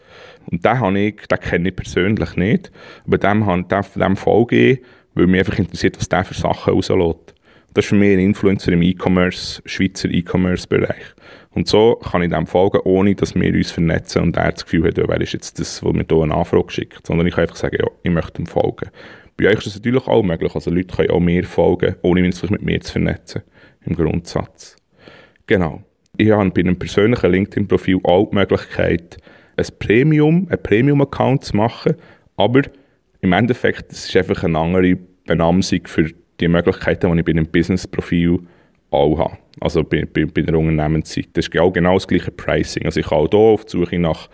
Und 0.52 0.66
den, 0.66 0.80
habe 0.80 1.00
ich, 1.00 1.16
den 1.28 1.40
kenne 1.40 1.70
ich 1.70 1.76
persönlich 1.76 2.36
nicht, 2.36 2.72
aber 3.06 3.18
dem, 3.18 3.46
dem, 3.46 3.84
dem 3.96 4.18
folge 4.18 4.72
ich, 4.72 4.82
weil 5.14 5.28
mich 5.28 5.40
einfach 5.40 5.60
interessiert, 5.60 5.98
was 5.98 6.10
der 6.10 6.26
für 6.26 6.34
Sachen 6.34 6.74
rauslässt. 6.74 7.36
Das 7.74 7.86
ist 7.86 7.90
für 7.90 7.96
mich 7.96 8.14
ein 8.14 8.20
Influencer 8.20 8.72
im 8.72 8.82
E-Commerce, 8.82 9.62
Schweizer 9.66 10.10
E-Commerce-Bereich. 10.10 11.14
Und 11.52 11.68
so 11.68 11.96
kann 11.96 12.24
ich 12.24 12.32
dem 12.32 12.48
folgen, 12.48 12.80
ohne 12.84 13.16
dass 13.16 13.36
wir 13.36 13.54
uns 13.54 13.72
vernetzen 13.72 14.24
und 14.24 14.38
er 14.38 14.52
das 14.52 14.66
Gefühl 14.66 14.88
hat, 14.88 14.98
wer 14.98 15.22
ist 15.22 15.34
jetzt 15.34 15.60
das, 15.60 15.84
was 15.84 15.94
mir 15.94 16.06
hier 16.08 16.24
eine 16.24 16.34
Anfrage 16.34 16.72
schickt. 16.72 17.06
Sondern 17.06 17.28
ich 17.28 17.34
kann 17.34 17.44
einfach 17.44 17.56
sagen, 17.56 17.78
ja, 17.80 17.88
ich 18.04 18.12
möchte 18.12 18.42
ihm 18.42 18.48
folgen. 18.48 18.90
Bei 19.38 19.48
euch 19.48 19.60
ist 19.60 19.68
das 19.68 19.76
natürlich 19.76 20.08
auch 20.08 20.24
möglich. 20.24 20.54
Also 20.54 20.72
Leute 20.72 20.96
können 20.96 21.12
auch 21.12 21.20
mir 21.20 21.44
folgen, 21.44 21.96
ohne 22.02 22.32
sich 22.32 22.50
mit 22.50 22.62
mir 22.62 22.82
zu 22.82 22.92
vernetzen. 22.92 23.44
Im 23.86 23.96
Grundsatz. 23.96 24.76
Genau. 25.48 25.84
Ich 26.22 26.32
habe 26.32 26.50
bei 26.50 26.60
einem 26.60 26.78
persönlichen 26.78 27.32
LinkedIn-Profil 27.32 28.00
auch 28.04 28.30
die 28.30 28.36
Möglichkeit, 28.36 29.20
ein 29.56 29.66
Premium, 29.80 30.48
einen 30.50 30.62
Premium-Account 30.62 31.46
zu 31.46 31.56
machen, 31.56 31.96
aber 32.36 32.64
im 33.22 33.32
Endeffekt 33.32 33.90
das 33.90 34.10
ist 34.10 34.18
einfach 34.18 34.44
eine 34.44 34.60
andere 34.60 34.98
Benamsung 35.26 35.80
für 35.86 36.12
die 36.42 36.48
Möglichkeiten, 36.50 37.10
die 37.14 37.20
ich 37.20 37.26
bei 37.26 37.32
einem 37.32 37.46
Business-Profil 37.46 38.38
auch 38.92 39.18
habe. 39.18 39.38
Also 39.62 39.82
bei, 39.82 40.06
bei, 40.14 40.26
bei 40.26 40.42
der 40.42 40.60
Unternehmensseite. 40.60 41.30
Das 41.32 41.48
ist 41.48 41.58
auch 41.58 41.72
genau 41.72 41.94
das 41.94 42.06
gleiche 42.06 42.32
Pricing. 42.32 42.84
Also 42.84 43.00
ich 43.00 43.06
kann 43.06 43.20
auch 43.20 43.30
hier 43.30 43.40
auf 43.40 43.64
die 43.64 43.72
Suche 43.78 43.98
nach, 43.98 44.28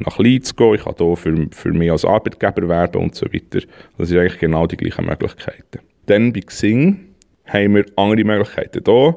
nach 0.00 0.18
Leads 0.18 0.54
gehen, 0.54 0.74
ich 0.74 0.84
kann 0.84 0.96
hier 0.98 1.16
für, 1.16 1.46
für 1.50 1.72
mich 1.72 1.90
als 1.90 2.04
Arbeitgeber 2.04 2.68
werben 2.68 3.04
und 3.04 3.14
so 3.14 3.24
weiter. 3.32 3.66
Das 3.96 4.08
sind 4.10 4.18
eigentlich 4.18 4.38
genau 4.38 4.66
die 4.66 4.76
gleichen 4.76 5.06
Möglichkeiten. 5.06 5.80
Dann 6.04 6.34
bei 6.34 6.40
Xing 6.40 7.00
haben 7.46 7.74
wir 7.76 7.86
andere 7.96 8.22
Möglichkeiten. 8.22 8.82
Hier, 8.84 9.14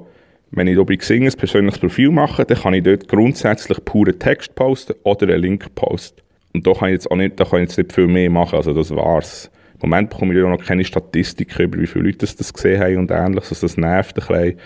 wenn 0.55 0.67
ich 0.67 0.77
bei 0.77 0.95
Xing 0.95 1.25
ein 1.25 1.33
persönliches 1.33 1.79
Profil 1.79 2.11
mache, 2.11 2.45
dann 2.45 2.57
kann 2.57 2.73
ich 2.73 2.83
dort 2.83 3.07
grundsätzlich 3.07 3.83
pure 3.83 4.17
Text 4.17 4.55
posten 4.55 4.93
oder 5.03 5.27
einen 5.27 5.41
Link 5.41 5.75
posten. 5.75 6.21
Und 6.53 6.65
da 6.65 6.73
kann 6.73 6.89
ich 6.89 6.93
jetzt 6.93 7.11
auch 7.11 7.17
nicht, 7.17 7.37
da 7.39 7.43
kann 7.43 7.59
ich 7.59 7.69
jetzt 7.69 7.77
nicht 7.77 7.93
viel 7.93 8.07
mehr 8.07 8.29
machen, 8.29 8.55
also 8.55 8.73
das 8.73 8.95
war's. 8.95 9.51
Im 9.73 9.89
Moment 9.89 10.09
bekomme 10.09 10.33
ich 10.33 10.39
ja 10.39 10.47
noch 10.47 10.63
keine 10.63 10.85
Statistiken 10.85 11.63
über, 11.63 11.79
wie 11.79 11.87
viele 11.87 12.05
Leute 12.05 12.19
das, 12.19 12.37
das 12.37 12.53
gesehen 12.53 12.81
haben 12.81 12.97
und 12.97 13.11
ähnliches. 13.11 13.49
Also 13.49 13.67
das 13.67 13.77
nervt 13.77 14.17
ein 14.17 14.27
bisschen. 14.27 14.59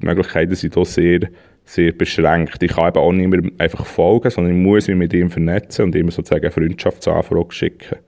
Die 0.00 0.06
Möglichkeiten 0.06 0.54
sind 0.54 0.74
hier 0.74 0.84
sehr, 0.84 1.20
sehr 1.64 1.92
beschränkt. 1.92 2.62
Ich 2.62 2.70
kann 2.70 2.88
eben 2.88 2.98
auch 2.98 3.12
nicht 3.12 3.28
mehr 3.28 3.50
einfach 3.58 3.84
folgen, 3.84 4.30
sondern 4.30 4.54
ich 4.54 4.62
muss 4.62 4.86
mich 4.86 4.96
mit 4.96 5.12
ihm 5.12 5.30
vernetzen 5.30 5.86
und 5.86 5.94
ihm 5.96 6.10
sozusagen 6.10 6.44
eine 6.44 6.52
Freundschaftsanfrage 6.52 7.52
schicken. 7.52 7.98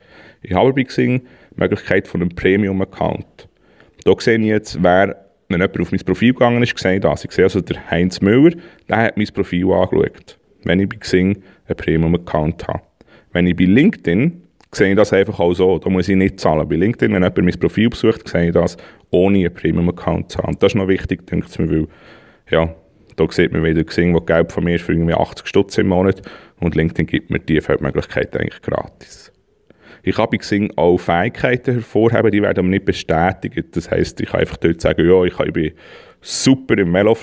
Ich 0.43 0.55
habe 0.55 0.73
bei 0.73 0.85
Xing 0.85 1.23
die 1.51 1.61
Möglichkeit 1.61 2.07
von 2.07 2.23
einem 2.23 2.31
Premium-Account. 2.31 3.49
Hier 4.05 4.17
sehe 4.21 4.39
ich 4.39 4.47
jetzt, 4.47 4.83
wer, 4.83 5.24
wenn 5.55 5.61
jemand 5.61 5.81
auf 5.81 5.93
mein 5.93 6.01
Profil 6.01 6.33
gegangen 6.33 6.63
ist, 6.63 6.77
sehe 6.79 7.01
das. 7.01 7.25
Ich 7.25 7.33
sehe 7.33 7.45
also 7.45 7.61
der 7.61 7.91
Heinz 7.91 8.21
Müller, 8.21 8.55
der 8.89 8.97
hat 8.97 9.17
mein 9.17 9.27
Profil 9.29 9.71
angeschaut, 9.73 10.39
wenn 10.65 10.81
ich 10.81 10.89
bei 10.89 10.97
Xing 10.97 11.43
einen 11.67 11.77
Premium-Account 11.77 12.67
habe. 12.69 12.83
Wenn 13.33 13.47
ich 13.47 13.57
bei 13.57 13.65
LinkedIn 13.65 14.43
sehe 14.73 14.91
ich 14.91 14.97
das 14.97 15.13
einfach 15.13 15.39
auch 15.39 15.55
so. 15.55 15.79
Da 15.79 15.89
muss 15.89 16.09
ich 16.09 16.17
nicht 16.17 16.41
zahlen. 16.41 16.69
Bei 16.69 16.75
LinkedIn, 16.75 17.13
wenn 17.13 17.23
jemand 17.23 17.39
mein 17.39 17.61
Profil 17.61 17.91
besucht, 17.91 18.29
sehe 18.29 18.47
ich 18.49 18.53
das, 18.53 18.77
ohne 19.11 19.39
einen 19.39 19.55
Premium-Account 19.55 20.33
zu 20.33 20.39
haben. 20.39 20.57
das 20.59 20.73
ist 20.73 20.77
noch 20.77 20.89
wichtig, 20.89 21.27
denke 21.27 21.47
ich 21.49 21.59
mir, 21.59 21.71
weil, 21.71 21.89
ja, 22.51 22.75
da 23.17 23.27
sieht 23.31 23.53
man 23.53 23.63
wieder 23.63 23.85
gesehen, 23.85 24.13
wo 24.13 24.21
Geld 24.21 24.51
von 24.51 24.65
mir 24.65 24.75
ist 24.75 24.85
für 24.85 24.93
irgendwie 24.93 25.15
80 25.15 25.47
Stutz 25.47 25.79
im 25.79 25.89
Monat 25.89 26.23
und 26.59 26.75
LinkedIn 26.75 27.07
gibt 27.07 27.31
mir 27.31 27.39
die 27.39 27.61
Möglichkeit 27.81 28.37
eigentlich 28.37 28.61
gratis. 28.61 29.33
Ich 30.05 30.19
habe 30.19 30.33
bei 30.33 30.39
Xing 30.39 30.73
auch 30.77 30.99
Fähigkeiten 30.99 31.75
hervorheben, 31.75 32.31
die 32.31 32.43
werden 32.43 32.59
aber 32.59 32.69
nicht 32.69 32.85
bestätigt. 32.85 33.69
Das 33.73 33.91
heisst, 33.91 34.21
ich 34.21 34.29
kann 34.29 34.41
einfach 34.41 34.59
dort 34.59 34.81
sagen, 34.81 35.09
ja, 35.09 35.25
ich 35.25 35.53
bin 35.53 35.73
super 36.21 36.79
im 36.79 36.93
Melo 36.93 37.17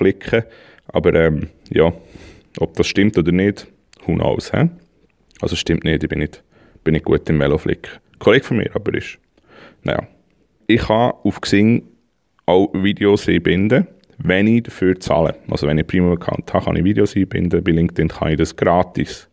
aber 0.88 1.14
ähm, 1.14 1.48
ja, 1.70 1.94
ob 2.60 2.76
das 2.76 2.88
stimmt 2.88 3.18
oder 3.18 3.32
nicht, 3.32 3.68
who 4.06 4.14
knows, 4.14 4.52
he? 4.52 4.70
Also 5.42 5.56
stimmt 5.56 5.86
nicht, 5.86 6.04
ich 6.04 6.10
bin 6.10 6.20
nicht 6.20 6.44
bin 6.84 6.96
ich 6.96 7.04
gut 7.04 7.30
im 7.30 7.40
Veloflick. 7.40 7.88
Ein 8.14 8.20
Kollege 8.20 8.46
von 8.46 8.58
mir 8.58 8.70
aber 8.74 8.94
ist. 8.94 9.18
Naja. 9.84 10.08
Ich 10.68 10.82
kann 10.82 11.14
auf 11.24 11.42
Xing 11.42 11.84
auch 12.46 12.72
Videos 12.74 13.28
einbinden, 13.28 13.88
wenn 14.18 14.48
ich 14.48 14.64
dafür 14.64 15.00
zahle. 15.00 15.36
Also 15.50 15.68
wenn 15.68 15.78
ich 15.78 15.88
Premium-Account 15.88 16.54
habe, 16.54 16.66
kann 16.66 16.76
ich 16.76 16.84
Videos 16.84 17.16
einbinden. 17.16 17.64
Bei 17.64 17.72
LinkedIn 17.72 18.08
kann 18.08 18.32
ich 18.32 18.38
das 18.38 18.56
gratis. 18.56 19.30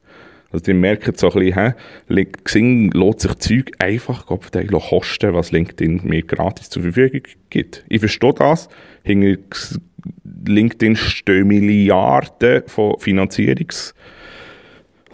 Also 0.51 0.65
die 0.65 0.73
merken 0.73 1.15
so 1.15 1.31
ein 1.31 1.39
bisschen, 1.41 1.75
hä, 2.09 2.25
Xing 2.45 2.91
lässt 2.93 3.21
sich 3.21 3.35
Zeug 3.35 3.73
einfach 3.79 4.25
kosten, 4.27 5.35
was 5.35 5.53
LinkedIn 5.53 6.01
mir 6.05 6.23
gratis 6.23 6.71
zur 6.71 6.85
Verfügung 6.85 7.23
gibt. 7.51 7.85
Ich 7.89 8.01
verstehe 8.01 8.33
das. 8.33 8.69
Hinter 9.03 9.43
LinkedIn 10.47 10.97
stehen 10.97 11.49
Milliarden 11.49 12.63
von 12.67 12.95
Finanzierungs- 12.95 13.93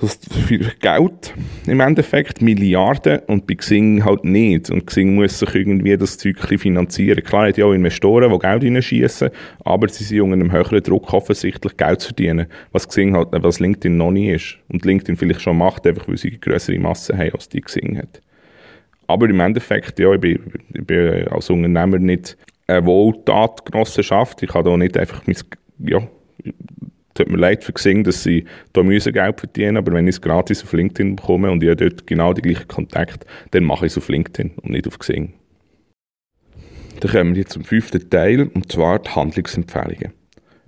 das 0.05 0.19
für 0.47 0.59
Geld 0.59 1.35
im 1.67 1.81
Endeffekt, 1.81 2.43
Milliarden, 2.43 3.21
und 3.27 3.47
bei 3.47 3.55
Xing 3.55 4.05
halt 4.05 4.25
nicht. 4.25 4.71
Und 4.71 4.87
Xing 4.87 5.15
muss 5.15 5.39
sich 5.39 5.55
irgendwie 5.55 5.97
das 5.97 6.19
Zeug 6.19 6.39
finanzieren. 6.59 7.23
Klar 7.25 7.49
hat 7.49 7.59
ja 7.59 7.65
auch 7.65 7.73
Investoren, 7.73 8.31
die 8.31 8.39
Geld 8.39 8.63
reinschießen, 8.63 9.31
aber 9.65 9.89
sie 9.89 10.05
sind 10.05 10.21
unter 10.21 10.35
einem 10.35 10.53
höheren 10.53 10.83
Druck 10.83 11.13
offensichtlich 11.13 11.77
Geld 11.77 12.01
zu 12.01 12.09
verdienen, 12.09 12.47
was 12.73 12.89
Xing 12.89 13.17
halt, 13.17 13.29
was 13.33 13.61
LinkedIn 13.61 13.97
noch 13.97 14.11
nie 14.11 14.33
ist. 14.33 14.59
Und 14.69 14.85
LinkedIn 14.85 15.17
vielleicht 15.17 15.43
schon 15.43 15.59
macht, 15.59 15.87
einfach 15.87 16.09
weil 16.09 16.19
sie 16.19 16.29
eine 16.29 16.39
größere 16.39 16.79
Masse 16.79 17.17
haben, 17.17 17.33
als 17.33 17.49
die 17.49 17.61
Xing 17.61 17.99
hat. 17.99 18.21
Aber 19.07 19.29
im 19.29 19.41
Endeffekt, 19.41 19.99
ja, 19.99 20.13
ich 20.13 20.21
bin, 20.21 20.41
ich 20.73 20.87
bin 20.87 21.29
als 21.29 21.51
Unternehmer 21.51 21.99
nicht 21.99 22.37
eine 22.67 22.85
Wohltatgenossenschaft. 22.87 24.43
Ich 24.43 24.51
kann 24.51 24.65
da 24.65 24.77
nicht 24.77 24.97
einfach 24.97 25.23
mein, 25.27 25.37
ja, 25.79 26.07
tut 27.15 27.29
mir 27.29 27.39
leid 27.39 27.65
für 27.65 27.73
Xing, 27.73 28.05
dass 28.05 28.23
sie 28.23 28.45
da 28.73 28.83
müssen 28.83 29.13
Geld 29.13 29.39
verdienen, 29.39 29.77
aber 29.77 29.93
wenn 29.93 30.07
ich 30.07 30.17
es 30.17 30.21
gratis 30.21 30.63
auf 30.63 30.73
LinkedIn 30.73 31.17
bekomme 31.17 31.51
und 31.51 31.63
ich 31.63 31.71
habe 31.71 31.89
dort 31.89 32.07
genau 32.07 32.33
die 32.33 32.43
gleichen 32.43 32.69
Kontakte, 32.69 33.27
dann 33.53 33.65
mache 33.65 33.87
ich 33.87 33.93
es 33.93 33.99
auf 33.99 34.09
LinkedIn 34.09 34.53
und 34.63 34.71
nicht 34.71 34.87
auf 34.87 34.99
Xing. 34.99 35.35
Dann 37.01 37.11
kommen 37.11 37.35
wir 37.35 37.47
zum 37.47 37.65
fünften 37.65 38.09
Teil, 38.11 38.49
und 38.55 38.71
zwar 38.71 38.99
die 38.99 39.11
Handlungsempfehlungen. 39.11 40.13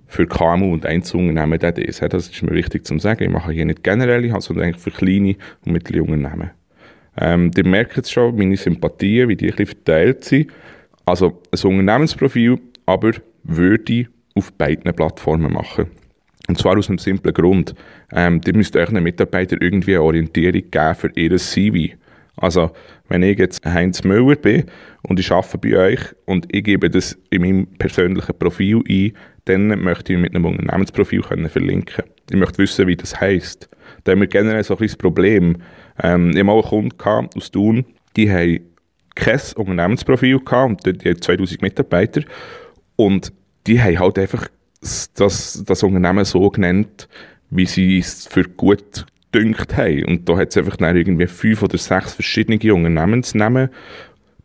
Für 0.09 0.25
KMU 0.25 0.73
und 0.73 0.85
Einzelunternehmen 0.85 1.59
das. 1.59 1.99
Das 1.99 2.29
ist 2.29 2.41
mir 2.41 2.53
wichtig 2.53 2.85
zu 2.85 2.97
sagen. 2.97 3.25
Ich 3.25 3.29
mache 3.29 3.51
hier 3.51 3.65
nicht 3.65 3.83
generell, 3.83 4.29
sondern 4.39 4.65
eigentlich 4.65 4.81
für 4.81 4.91
kleine 4.91 5.35
und 5.65 5.73
mittlere 5.73 6.03
Unternehmen. 6.03 6.51
Ähm, 7.19 7.51
ihr 7.57 7.65
merkt 7.65 7.97
es 7.97 8.11
schon, 8.11 8.37
meine 8.37 8.55
Sympathien, 8.55 9.27
wie 9.27 9.35
die 9.35 9.49
ein 9.49 9.55
bisschen 9.55 9.65
verteilt 9.65 10.23
sind. 10.23 10.51
Also 11.05 11.41
ein 11.51 11.79
Unternehmensprofil, 11.79 12.59
aber 12.85 13.11
würde 13.43 13.93
ich 13.93 14.07
auf 14.35 14.53
beiden 14.53 14.93
Plattformen 14.93 15.51
machen. 15.51 15.87
Und 16.47 16.57
zwar 16.57 16.77
aus 16.77 16.89
einem 16.89 16.97
simplen 16.97 17.33
Grund. 17.33 17.75
Ähm, 18.11 18.41
ihr 18.45 18.55
müsst 18.55 18.75
euch 18.75 18.89
einen 18.89 19.03
Mitarbeitern 19.03 19.59
irgendwie 19.61 19.95
eine 19.95 20.03
Orientierung 20.03 20.63
geben 20.71 20.95
für 20.95 21.11
ihr 21.15 21.35
CV. 21.37 21.95
Also, 22.37 22.71
wenn 23.09 23.23
ich 23.23 23.39
jetzt 23.39 23.65
Heinz 23.65 24.03
Müller 24.03 24.35
bin 24.35 24.65
und 25.07 25.19
ich 25.19 25.31
arbeite 25.31 25.57
bei 25.57 25.77
euch 25.77 25.99
und 26.25 26.45
ich 26.53 26.63
gebe 26.63 26.89
das 26.89 27.17
in 27.31 27.41
meinem 27.41 27.67
persönlichen 27.77 28.37
Profil 28.37 28.81
ein, 28.87 29.11
dann 29.45 29.67
möchte 29.81 30.13
ich 30.13 30.19
mit 30.19 30.35
einem 30.35 30.45
Unternehmensprofil 30.45 31.21
können 31.21 31.49
verlinken 31.49 32.05
Ich 32.29 32.37
möchte 32.37 32.59
wissen, 32.59 32.87
wie 32.87 32.95
das 32.95 33.19
heisst. 33.19 33.69
Da 34.03 34.11
haben 34.11 34.19
wir 34.19 34.27
generell 34.27 34.63
so 34.63 34.75
ein 34.75 34.77
kleines 34.77 34.95
Problem. 34.95 35.57
Ähm, 36.01 36.29
ich 36.29 36.35
hatte 36.37 36.43
mal 36.45 36.61
einen 36.61 36.97
Kunden 36.97 37.29
aus 37.35 37.49
Thun, 37.49 37.85
die 38.15 38.31
haben 38.31 38.59
kein 39.15 39.39
Unternehmensprofil 39.55 40.39
gehabt 40.39 40.87
und 40.87 41.03
die 41.03 41.09
haben 41.09 41.21
2000 41.21 41.61
Mitarbeiter 41.61 42.21
und 42.97 43.33
die 43.65 43.81
haben 43.81 43.99
halt 43.99 44.19
einfach 44.19 44.47
das, 45.15 45.63
das 45.65 45.83
Unternehmen 45.83 46.25
so 46.25 46.49
genannt, 46.49 47.07
wie 47.49 47.65
sie 47.65 47.99
es 47.99 48.27
für 48.27 48.43
gut 48.43 49.05
dünkt 49.33 49.75
haben. 49.77 50.05
Und 50.05 50.29
da 50.29 50.37
hat 50.37 50.49
es 50.49 50.57
einfach 50.57 50.77
dann 50.77 50.95
irgendwie 50.95 51.27
fünf 51.27 51.63
oder 51.63 51.77
sechs 51.77 52.13
verschiedene 52.13 52.73
Unternehmensnamen 52.73 53.69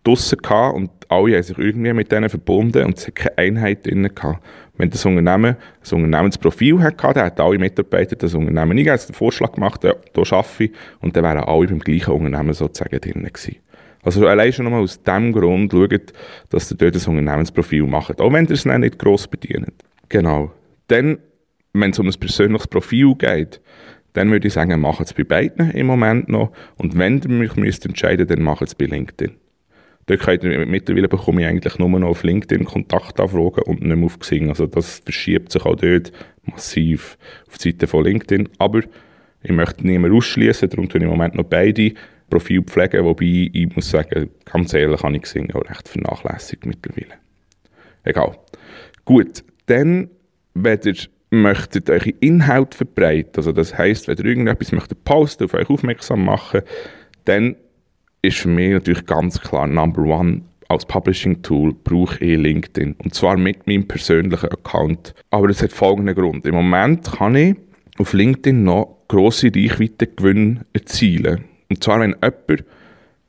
draussen 0.04 0.38
gehabt 0.38 0.76
und 0.76 0.90
alle 1.08 1.36
haben 1.36 1.42
sich 1.42 1.58
irgendwie 1.58 1.92
mit 1.92 2.10
denen 2.10 2.28
verbunden 2.28 2.84
und 2.84 2.98
es 2.98 3.06
hat 3.06 3.14
keine 3.14 3.38
Einheit 3.38 3.86
drin 3.86 4.08
gehabt. 4.12 4.42
Wenn 4.76 4.90
das 4.90 5.04
Unternehmen 5.04 5.56
ein 5.56 6.04
Unternehmensprofil 6.04 6.80
hatte, 6.80 7.12
dann 7.14 7.24
hätten 7.24 7.42
alle 7.42 7.58
Mitarbeiter 7.58 8.16
das 8.16 8.34
Unternehmen 8.34 8.74
nicht 8.74 8.88
den 8.88 9.14
Vorschlag 9.14 9.52
gemacht, 9.52 9.84
ja, 9.84 9.94
hier 10.14 10.32
arbeite 10.32 10.64
ich, 10.64 10.72
und 11.00 11.14
dann 11.14 11.24
wären 11.24 11.44
alle 11.44 11.66
beim 11.68 11.78
gleichen 11.78 12.12
Unternehmen 12.12 12.52
sozusagen 12.52 13.00
drin 13.00 13.22
gewesen. 13.22 13.56
Also 14.02 14.26
allein 14.26 14.52
schon 14.52 14.64
nochmal 14.64 14.82
aus 14.82 15.00
diesem 15.00 15.32
Grund 15.32 15.70
schaut, 15.70 16.12
dass 16.50 16.70
ihr 16.72 16.76
dort 16.76 16.96
ein 16.96 17.18
Unternehmensprofil 17.18 17.84
macht, 17.84 18.20
auch 18.20 18.32
wenn 18.32 18.46
ihr 18.46 18.52
es 18.52 18.64
nicht 18.64 18.98
gross 18.98 19.28
bedient. 19.28 19.72
Genau. 20.12 20.52
Dann, 20.88 21.20
wenn 21.72 21.90
es 21.90 21.98
um 21.98 22.06
ein 22.06 22.12
persönliches 22.12 22.66
Profil 22.66 23.14
geht, 23.14 23.62
dann 24.12 24.30
würde 24.30 24.46
ich 24.46 24.52
sagen, 24.52 24.78
macht 24.78 25.00
es 25.00 25.14
bei 25.14 25.24
beiden 25.24 25.70
im 25.70 25.86
Moment 25.86 26.28
noch. 26.28 26.52
Und 26.76 26.98
wenn 26.98 27.22
ihr 27.22 27.30
mich 27.30 27.56
müsst 27.56 27.86
entscheiden 27.86 28.26
dann 28.26 28.42
macht 28.42 28.60
es 28.60 28.74
bei 28.74 28.84
LinkedIn. 28.84 29.34
Dort 30.04 30.20
könnt 30.20 30.44
ihr, 30.44 30.66
mittlerweile 30.66 31.08
bekomme 31.08 31.40
ich 31.40 31.46
eigentlich 31.46 31.78
nur 31.78 31.88
noch 31.88 32.08
auf 32.08 32.24
LinkedIn 32.24 32.66
Kontaktanfragen 32.66 33.62
und 33.62 33.80
nicht 33.80 33.96
mehr 33.96 34.04
auf 34.04 34.18
Xing. 34.18 34.50
Also 34.50 34.66
das 34.66 34.98
verschiebt 34.98 35.50
sich 35.50 35.64
auch 35.64 35.76
dort 35.76 36.12
massiv 36.44 37.16
auf 37.48 37.56
die 37.56 37.70
Seite 37.70 37.86
von 37.86 38.04
LinkedIn. 38.04 38.50
Aber 38.58 38.82
ich 39.42 39.50
möchte 39.50 39.86
niemanden 39.86 40.18
ausschließen, 40.18 40.68
darum 40.68 40.90
tue 40.90 40.98
ich 40.98 41.04
im 41.04 41.10
Moment 41.10 41.36
noch 41.36 41.44
beide 41.44 41.94
Profile 42.28 42.64
pflegen, 42.64 43.02
wobei 43.06 43.48
ich 43.50 43.74
muss 43.74 43.88
sagen, 43.88 44.28
ganz 44.44 44.74
ehrlich, 44.74 45.02
habe 45.02 45.16
ich 45.16 45.22
Xing 45.22 45.50
auch 45.54 45.64
recht 45.70 45.88
vernachlässigt 45.88 46.66
mittlerweile. 46.66 47.14
Egal. 48.04 48.36
Gut, 49.06 49.42
dann, 49.72 50.10
wenn 50.54 50.80
ihr 50.84 50.96
möchtet 51.30 51.88
eure 51.88 52.10
Inhalte 52.20 52.76
verbreiten, 52.76 53.32
also 53.36 53.52
das 53.52 53.76
heisst, 53.76 54.06
wenn 54.06 54.18
ihr 54.18 54.26
irgendetwas 54.26 54.72
möchtet 54.72 55.02
posten, 55.04 55.44
auf 55.44 55.54
euch 55.54 55.70
aufmerksam 55.70 56.24
machen, 56.24 56.60
dann 57.24 57.56
ist 58.20 58.38
für 58.38 58.48
mich 58.48 58.72
natürlich 58.72 59.06
ganz 59.06 59.40
klar 59.40 59.66
Number 59.66 60.02
One 60.02 60.42
als 60.68 60.86
Publishing-Tool 60.86 61.74
brauche 61.84 62.24
ich 62.24 62.38
LinkedIn. 62.38 62.96
Und 63.04 63.14
zwar 63.14 63.36
mit 63.36 63.66
meinem 63.66 63.86
persönlichen 63.86 64.48
Account. 64.48 65.14
Aber 65.30 65.48
das 65.48 65.62
hat 65.62 65.72
folgenden 65.72 66.14
Grund. 66.14 66.46
Im 66.46 66.54
Moment 66.54 67.12
kann 67.12 67.34
ich 67.34 67.56
auf 67.98 68.12
LinkedIn 68.14 68.64
noch 68.64 68.96
grosse 69.08 69.50
Reichweitengewinne 69.54 70.64
erzielen. 70.72 71.44
Und 71.68 71.84
zwar, 71.84 72.00
wenn 72.00 72.14
jemand 72.22 72.64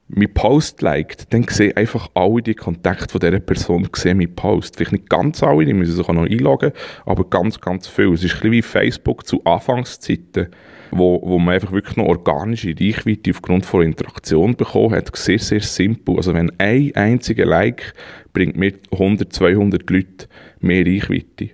mein 0.08 0.34
Post 0.34 0.82
liked, 0.82 1.34
dann 1.34 1.48
sehe 1.48 1.76
einfach 1.76 2.10
alle 2.14 2.42
die 2.42 2.54
Kontakte 2.54 3.12
von 3.12 3.22
dieser 3.22 3.40
Person 3.40 3.88
sehen 3.96 4.18
mein 4.18 4.36
Post. 4.36 4.76
Vielleicht 4.76 4.92
nicht 4.92 5.10
ganz 5.10 5.42
alle, 5.42 5.66
die 5.66 5.74
müssen 5.74 5.96
sich 5.96 6.08
auch 6.08 6.14
noch 6.14 6.26
einloggen, 6.26 6.72
aber 7.06 7.24
ganz, 7.30 7.60
ganz 7.60 7.88
viel. 7.88 8.14
Es 8.14 8.24
ist 8.24 8.32
ein 8.32 8.36
bisschen 8.36 8.52
wie 8.52 8.62
Facebook 8.62 9.26
zu 9.26 9.44
Anfangszeiten, 9.46 10.48
wo, 10.92 11.22
wo 11.24 11.40
man 11.40 11.56
einfach 11.56 11.72
wirklich 11.72 11.98
noch 11.98 12.06
organische 12.06 12.76
Reichweite 12.80 13.32
aufgrund 13.32 13.66
von 13.66 13.84
Interaktion 13.84 14.56
bekommen 14.56 14.94
hat. 14.94 15.16
Sehr, 15.16 15.40
sehr 15.40 15.62
simpel. 15.62 16.18
Also 16.18 16.34
wenn 16.34 16.52
ein 16.60 16.92
einziger 16.96 17.46
Like 17.46 17.94
bringt 18.34 18.58
mir 18.58 18.74
100, 18.92 19.32
200 19.32 19.90
Leute 19.90 20.28
mehr 20.60 20.86
Reichweite. 20.86 21.52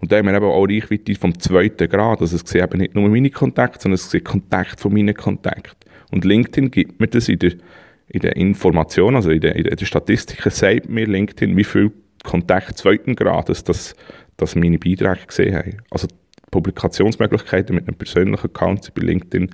Und 0.00 0.10
da 0.10 0.16
haben 0.16 0.26
wir 0.26 0.34
eben 0.34 0.44
auch 0.44 0.64
Reichweite 0.64 1.14
vom 1.14 1.38
zweiten 1.38 1.88
Grad. 1.88 2.20
Also 2.20 2.36
es 2.36 2.42
sehen 2.42 2.64
eben 2.64 2.78
nicht 2.78 2.94
nur 2.94 3.08
meine 3.08 3.30
Kontakte, 3.30 3.80
sondern 3.80 3.94
es 3.94 4.10
sehen 4.10 4.24
Kontakte 4.24 4.82
von 4.82 4.92
meinen 4.92 5.14
Kontakten. 5.14 5.88
Und 6.10 6.24
LinkedIn 6.24 6.70
gibt 6.70 7.00
mir 7.00 7.06
das 7.06 7.28
in 7.28 7.38
der 7.38 7.52
in 8.12 8.20
der 8.20 8.36
Information, 8.36 9.16
also 9.16 9.30
in 9.30 9.40
der, 9.40 9.56
in 9.56 9.64
der 9.64 9.84
Statistiken, 9.86 10.50
sagt 10.50 10.88
mir 10.88 11.06
LinkedIn, 11.06 11.56
wie 11.56 11.64
viel 11.64 11.92
Kontakt 12.22 12.76
zweiten 12.76 13.16
Grades 13.16 13.64
das, 13.64 13.96
das 14.36 14.54
meine 14.54 14.78
Beiträge 14.78 15.26
gesehen 15.26 15.56
haben. 15.56 15.78
Also 15.90 16.08
Publikationsmöglichkeiten 16.50 17.74
mit 17.74 17.88
einem 17.88 17.96
persönlichen 17.96 18.44
Account 18.44 18.92
bei 18.94 19.02
LinkedIn, 19.02 19.50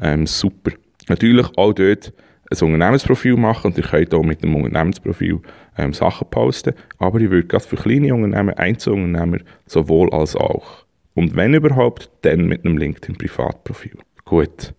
ähm, 0.00 0.26
super. 0.26 0.72
Natürlich 1.08 1.46
auch 1.56 1.72
dort 1.72 2.12
ein 2.50 2.66
Unternehmensprofil 2.66 3.36
machen 3.36 3.68
und 3.68 3.78
ihr 3.78 3.84
könnt 3.84 4.12
auch 4.12 4.22
mit 4.22 4.42
einem 4.42 4.56
Unternehmensprofil 4.56 5.40
ähm, 5.78 5.92
Sachen 5.92 6.28
posten, 6.28 6.74
aber 6.98 7.20
ich 7.20 7.30
würde 7.30 7.46
gerade 7.46 7.64
für 7.64 7.76
kleine 7.76 8.12
Unternehmen, 8.14 8.54
Einzelunternehmer 8.54 9.38
sowohl 9.66 10.10
als 10.12 10.34
auch. 10.34 10.84
Und 11.14 11.36
wenn 11.36 11.54
überhaupt, 11.54 12.10
dann 12.22 12.46
mit 12.46 12.64
einem 12.64 12.78
LinkedIn-Privatprofil. 12.78 13.98
Gut. 14.24 14.74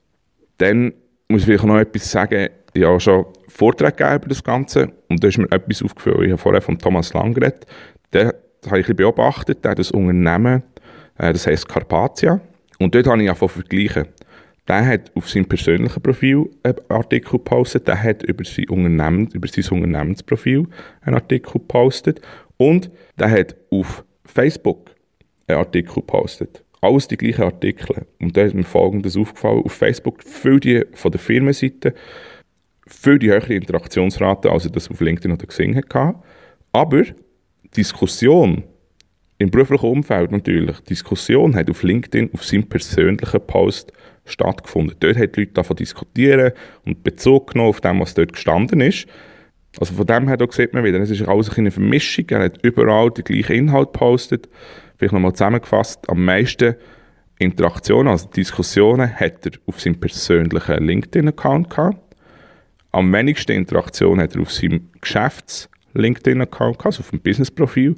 Dann 0.58 0.94
muss 1.30 1.42
ich 1.42 1.46
vielleicht 1.46 1.64
noch 1.64 1.78
etwas 1.78 2.12
sagen, 2.12 2.50
ich 2.74 2.84
habe 2.84 3.00
schon 3.00 3.26
Vorträge 3.48 3.92
gegeben 3.94 4.16
über 4.16 4.30
das 4.30 4.44
Ganze 4.44 4.92
und 5.10 5.24
da 5.24 5.28
ist 5.28 5.38
mir 5.38 5.52
etwas 5.52 5.84
aufgefallen. 5.84 6.24
Ich 6.24 6.32
habe 6.32 6.38
vorher 6.38 6.62
von 6.62 6.78
Thomas 6.78 7.14
Lang 7.14 7.34
geredet. 7.34 7.66
Der 8.12 8.36
habe 8.66 8.80
ich 8.80 8.88
beobachtet, 8.88 9.64
der 9.64 9.72
hat 9.72 9.80
ein 9.80 10.00
Unternehmen, 10.00 10.64
äh, 11.18 11.34
das 11.34 11.48
heisst 11.48 11.68
Carpathia. 11.68 12.42
Und 12.80 12.96
dort 12.96 13.08
habe 13.08 13.22
ich 13.22 13.30
einfach 13.30 13.50
vergleichen. 13.50 14.08
Der 14.68 14.86
hat 14.86 15.12
auf 15.16 15.30
seinem 15.30 15.46
persönlichen 15.46 16.02
Profil 16.02 16.50
einen 16.64 16.78
Artikel 16.88 17.32
gepostet, 17.32 17.88
der 17.88 18.02
hat 18.02 18.24
über 18.24 18.46
sein, 18.46 18.70
Unternehmen, 18.70 19.28
über 19.34 19.48
sein 19.48 19.66
Unternehmensprofil 19.70 20.68
einen 21.02 21.16
Artikel 21.16 21.54
gepostet 21.54 22.22
und 22.58 22.90
der 23.20 23.30
hat 23.30 23.56
auf 23.70 24.06
Facebook 24.26 24.92
einen 25.48 25.60
Artikel 25.60 25.96
gepostet. 25.96 26.64
Alles 26.80 27.08
die 27.08 27.18
gleichen 27.18 27.44
Artikel. 27.44 28.06
Und 28.20 28.36
da 28.36 28.42
ist 28.42 28.56
mir 28.56 28.64
folgendes 28.64 29.16
aufgefallen. 29.16 29.64
Auf 29.64 29.72
Facebook, 29.72 30.24
viele 30.24 30.60
die 30.60 30.86
von 30.94 31.12
der 31.12 31.20
Firmenseite, 31.20 31.94
viel 32.88 33.20
die 33.20 33.30
höhere 33.32 33.54
Interaktionsrate, 33.54 34.52
als 34.52 34.66
ich 34.66 34.72
das 34.72 34.90
auf 34.90 35.00
LinkedIn 35.00 35.32
oder 35.32 35.46
gesehen 35.46 35.76
hatte. 35.76 36.16
Aber 36.72 37.04
Diskussion 37.76 38.64
im 39.40 39.52
beruflichen 39.52 39.90
Umfeld 39.90 40.32
natürlich, 40.32 40.80
Diskussion 40.82 41.56
hat 41.56 41.70
auf 41.70 41.84
LinkedIn 41.84 42.30
auf 42.34 42.46
seinem 42.46 42.68
persönlichen 42.68 43.42
Post 43.46 43.92
stattgefunden. 44.26 44.96
Dort 45.00 45.18
haben 45.18 45.32
die 45.32 45.42
Leute 45.42 45.54
davon 45.54 45.76
diskutieren 45.76 46.54
und 46.86 47.04
Bezug 47.04 47.52
genommen 47.52 47.70
auf 47.70 47.82
dem, 47.82 48.00
was 48.00 48.14
dort 48.14 48.34
gestanden 48.34 48.80
ist. 48.82 49.08
Also 49.80 49.96
von 49.96 50.06
dem 50.06 50.28
her 50.28 50.38
sieht 50.52 50.74
man 50.74 50.84
wieder, 50.84 51.00
es 51.00 51.10
ist 51.10 51.28
alles 51.28 51.50
eine 51.58 51.72
Vermischung, 51.72 52.26
er 52.30 52.44
hat 52.44 52.60
überall 52.64 53.10
den 53.10 53.24
gleichen 53.24 53.56
Inhalt 53.56 53.92
gepostet. 53.92 54.48
Vielleicht 54.98 55.14
nochmal 55.14 55.34
zusammengefasst, 55.34 56.08
am 56.10 56.24
meisten 56.24 56.76
Interaktionen, 57.40 58.10
also 58.10 58.30
Diskussionen, 58.30 59.12
hat 59.14 59.46
er 59.46 59.52
auf 59.66 59.82
seinem 59.82 60.00
persönlichen 60.00 60.86
LinkedIn-Account 60.86 61.70
gehabt. 61.70 62.03
Am 62.94 63.12
wenigsten 63.12 63.54
Interaktion 63.54 64.22
hat 64.22 64.36
er 64.36 64.42
auf 64.42 64.52
seinem 64.52 64.90
Geschäfts-LinkedIn-Account, 65.02 66.86
also 66.86 67.00
auf 67.00 67.10
dem 67.10 67.20
Business-Profil. 67.22 67.96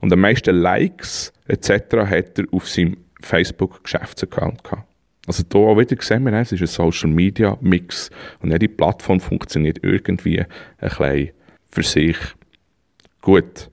Und 0.00 0.12
am 0.12 0.20
meisten 0.20 0.54
Likes 0.54 1.32
etc. 1.48 1.68
hat 2.06 2.38
er 2.38 2.44
auf 2.52 2.68
seinem 2.68 2.96
Facebook-Geschäftsaccount 3.20 4.62
gehabt. 4.62 4.88
Also 5.26 5.42
hier 5.50 5.60
auch 5.60 5.76
wieder 5.76 6.00
sehen 6.00 6.22
wir, 6.22 6.32
es 6.34 6.52
ist 6.52 6.60
ein 6.60 6.66
Social-Media-Mix 6.68 8.10
und 8.40 8.52
jede 8.52 8.68
Plattform 8.68 9.18
funktioniert 9.18 9.80
irgendwie 9.82 10.40
ein 10.40 10.46
bisschen 10.78 11.30
für 11.72 11.82
sich 11.82 12.16
gut. 13.22 13.68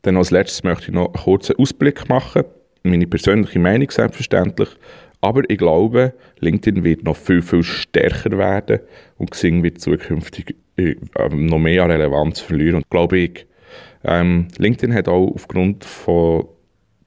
Dann 0.00 0.16
als 0.16 0.30
letztes 0.30 0.64
möchte 0.64 0.86
ich 0.86 0.94
noch 0.94 1.12
einen 1.12 1.22
kurzen 1.22 1.56
Ausblick 1.56 2.08
machen. 2.08 2.44
Meine 2.82 3.06
persönliche 3.06 3.58
Meinung 3.58 3.90
selbstverständlich. 3.90 4.70
Aber 5.24 5.42
ich 5.48 5.56
glaube, 5.56 6.12
LinkedIn 6.40 6.84
wird 6.84 7.02
noch 7.04 7.16
viel, 7.16 7.40
viel 7.40 7.62
stärker 7.62 8.36
werden 8.36 8.80
und 9.16 9.30
Xing 9.30 9.62
wird 9.62 9.80
zukünftig 9.80 10.54
äh, 10.76 10.96
noch 11.32 11.58
mehr 11.58 11.88
Relevanz 11.88 12.40
verlieren, 12.40 12.82
glaube 12.90 13.18
ich. 13.18 13.46
Ähm, 14.04 14.48
LinkedIn 14.58 14.94
hat 14.94 15.08
auch 15.08 15.32
aufgrund 15.34 15.84
von 15.84 16.48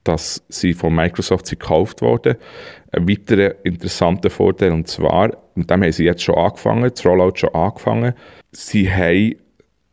dass 0.04 0.42
sie 0.48 0.74
von 0.74 0.96
Microsoft 0.96 1.50
gekauft 1.50 2.02
wurden. 2.02 2.38
Ein 2.94 3.10
weiterer 3.10 3.56
interessanter 3.66 4.30
Vorteil, 4.30 4.72
und 4.72 4.88
zwar, 4.88 5.36
mit 5.56 5.70
dem 5.70 5.84
haben 5.84 5.92
sie 5.92 6.06
jetzt 6.06 6.24
schon 6.24 6.36
angefangen, 6.36 6.90
das 6.90 7.06
Rollout 7.06 7.36
schon 7.36 7.54
angefangen, 7.54 8.14
sie 8.54 8.90
haben 8.90 9.36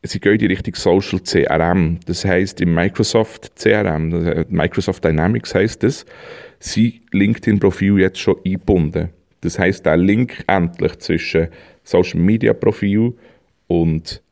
sie 0.05 0.21
gehen 0.21 0.35
in 0.35 0.39
die 0.39 0.47
Richtung 0.47 0.75
Social 0.77 1.21
CRM. 1.21 1.99
Das 2.07 2.25
heißt 2.25 2.61
im 2.61 2.75
Microsoft 2.75 3.57
CRM, 3.57 4.45
Microsoft 4.49 5.05
Dynamics 5.05 5.55
heißt 5.55 5.83
das, 5.83 6.07
sind 6.64 7.03
LinkedIn-Profil 7.12 8.00
jetzt 8.00 8.18
schon 8.18 8.37
eingebunden. 8.44 9.11
Das 9.42 9.59
heißt, 9.59 9.85
der 9.85 9.98
Link 9.98 10.44
endlich 10.46 10.98
zwischen 10.98 11.48
Social 11.83 12.18
Media 12.18 12.55
Profil 12.55 13.12
und 13.66 14.22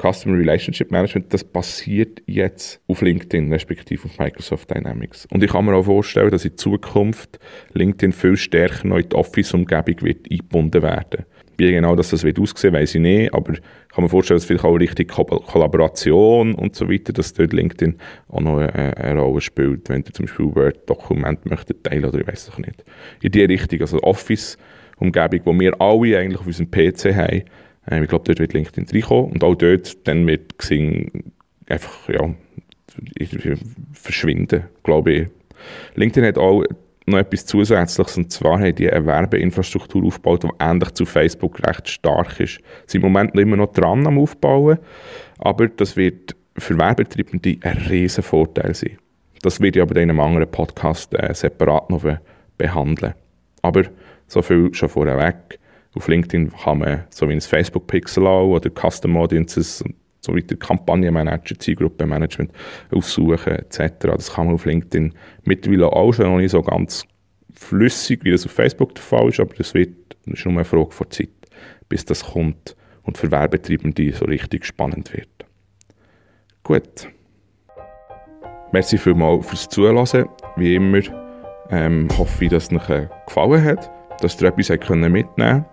Customer 0.00 0.38
Relationship 0.38 0.90
Management, 0.90 1.32
das 1.32 1.44
passiert 1.44 2.22
jetzt 2.26 2.80
auf 2.88 3.02
LinkedIn, 3.02 3.52
respektive 3.52 4.06
auf 4.06 4.18
Microsoft 4.18 4.74
Dynamics. 4.74 5.26
Und 5.26 5.42
ich 5.42 5.52
kann 5.52 5.66
mir 5.66 5.74
auch 5.74 5.84
vorstellen, 5.84 6.30
dass 6.30 6.44
in 6.44 6.56
Zukunft 6.56 7.38
LinkedIn 7.74 8.12
viel 8.12 8.36
stärker 8.36 8.88
noch 8.88 8.96
in 8.96 9.08
die 9.08 9.14
Office-Umgebung 9.14 10.00
wird 10.00 10.30
eingebunden 10.30 10.82
werden. 10.82 11.26
Wie 11.56 11.70
genau 11.70 11.94
das, 11.94 12.10
das 12.10 12.24
wird 12.24 12.38
aussehen, 12.38 12.72
weiß 12.72 12.94
ich 12.96 13.00
nicht, 13.00 13.32
aber 13.32 13.52
ich 13.52 13.60
kann 13.94 14.04
mir 14.04 14.10
vorstellen, 14.10 14.38
dass 14.38 14.44
vielleicht 14.44 14.64
auch 14.64 14.74
richtig 14.74 15.08
Ko 15.08 15.24
Kollaboration 15.24 16.54
und 16.54 16.74
so 16.74 16.90
weiter, 16.90 17.12
dass 17.12 17.32
dort 17.32 17.52
LinkedIn 17.52 17.96
auch 18.28 18.40
noch 18.40 18.58
eine, 18.58 18.96
eine 18.96 19.20
Rolle 19.20 19.40
spielt, 19.40 19.88
wenn 19.88 20.02
ihr 20.02 20.12
zum 20.12 20.26
Beispiel 20.26 20.54
Word-Dokument 20.54 21.46
möchtet 21.46 21.84
teilen 21.84 22.04
oder 22.04 22.18
ich 22.18 22.26
weiß 22.26 22.48
es 22.48 22.58
nicht. 22.58 22.84
In 23.22 23.30
die 23.30 23.44
Richtung, 23.44 23.80
also 23.80 24.02
Office-Umgebung, 24.02 25.40
wo 25.44 25.60
wir 25.60 25.80
alle 25.80 26.18
eigentlich 26.18 26.40
auf 26.40 26.46
unserem 26.46 26.70
PC 26.70 27.14
haben, 27.14 27.42
äh, 27.90 28.02
ich 28.02 28.08
glaube, 28.08 28.24
dort 28.24 28.38
wird 28.38 28.52
LinkedIn 28.52 28.86
reinkommen 28.92 29.32
und 29.32 29.44
auch 29.44 29.54
dort 29.54 30.06
dann 30.06 30.26
wird 30.26 30.58
Xing 30.58 31.32
einfach, 31.68 32.08
ja, 32.08 32.34
verschwinden, 33.92 34.64
glaube 34.82 35.12
ich. 35.12 35.28
LinkedIn 35.94 36.24
hat 36.28 36.38
auch 36.38 36.64
noch 37.06 37.18
etwas 37.18 37.46
Zusätzliches, 37.46 38.16
und 38.16 38.32
zwar 38.32 38.60
haben 38.60 38.74
die 38.74 38.90
eine 38.90 39.06
Werbeinfrastruktur 39.06 40.04
aufgebaut, 40.04 40.44
die 40.44 40.48
ähnlich 40.58 40.90
zu 40.92 41.04
Facebook 41.04 41.66
recht 41.66 41.88
stark 41.88 42.40
ist. 42.40 42.60
Sie 42.86 42.92
sind 42.92 43.04
im 43.04 43.12
Moment 43.12 43.34
immer 43.34 43.56
noch 43.56 43.72
dran 43.72 44.06
am 44.06 44.18
Aufbauen, 44.18 44.78
aber 45.38 45.68
das 45.68 45.96
wird 45.96 46.34
für 46.56 46.78
Werbetreibende 46.78 47.58
ein 47.62 47.78
riesen 47.78 48.22
Vorteil 48.22 48.74
sein. 48.74 48.98
Das 49.42 49.60
werde 49.60 49.78
ich 49.78 49.82
aber 49.82 49.96
in 49.96 50.08
einem 50.08 50.20
anderen 50.20 50.50
Podcast 50.50 51.12
äh, 51.14 51.34
separat 51.34 51.90
noch 51.90 52.04
behandeln. 52.56 53.14
Aber 53.60 53.82
so 54.26 54.40
viel 54.40 54.72
schon 54.72 54.88
vorweg. 54.88 55.58
Auf 55.94 56.08
LinkedIn 56.08 56.52
kann 56.52 56.78
man 56.78 57.04
so 57.10 57.28
wie 57.28 57.34
ein 57.34 57.40
Facebook-Pixel 57.40 58.26
oder 58.26 58.70
Custom 58.70 59.16
Audiences 59.16 59.82
und 59.82 59.94
so 60.24 60.34
weiter, 60.34 60.56
Kampagnenmanager, 60.56 61.58
Zielgruppenmanagement 61.58 62.52
aufsuchen 62.90 63.52
etc. 63.52 63.78
Das 64.00 64.32
kann 64.32 64.46
man 64.46 64.54
auf 64.54 64.64
LinkedIn 64.64 65.14
mittlerweile 65.44 65.92
auch 65.92 66.12
schon 66.12 66.26
noch 66.26 66.38
nicht 66.38 66.50
so 66.50 66.62
ganz 66.62 67.06
flüssig, 67.54 68.24
wie 68.24 68.30
das 68.30 68.44
auf 68.44 68.52
Facebook 68.52 68.94
der 68.94 69.02
Fall 69.02 69.28
ist, 69.28 69.40
aber 69.40 69.54
das, 69.54 69.74
wird, 69.74 70.16
das 70.24 70.34
ist 70.34 70.44
nur 70.44 70.54
eine 70.54 70.64
Frage 70.64 70.90
von 70.90 71.10
Zeit, 71.10 71.30
bis 71.88 72.04
das 72.04 72.24
kommt 72.24 72.76
und 73.02 73.18
für 73.18 73.30
Werbetreibende 73.30 74.12
so 74.12 74.24
richtig 74.24 74.64
spannend 74.64 75.12
wird. 75.12 75.28
Gut. 76.62 77.08
Merci 78.72 78.98
vielmals 78.98 79.46
fürs 79.46 79.68
Zuhören. 79.68 80.28
Wie 80.56 80.74
immer 80.74 81.00
ähm, 81.70 82.08
hoffe 82.18 82.44
ich, 82.44 82.50
dass 82.50 82.72
es 82.72 82.90
euch 82.90 83.08
gefallen 83.26 83.62
hat, 83.62 83.90
dass 84.20 84.40
ihr 84.40 84.48
etwas 84.48 84.70
mitnehmen 84.70 85.26
könnt. 85.36 85.64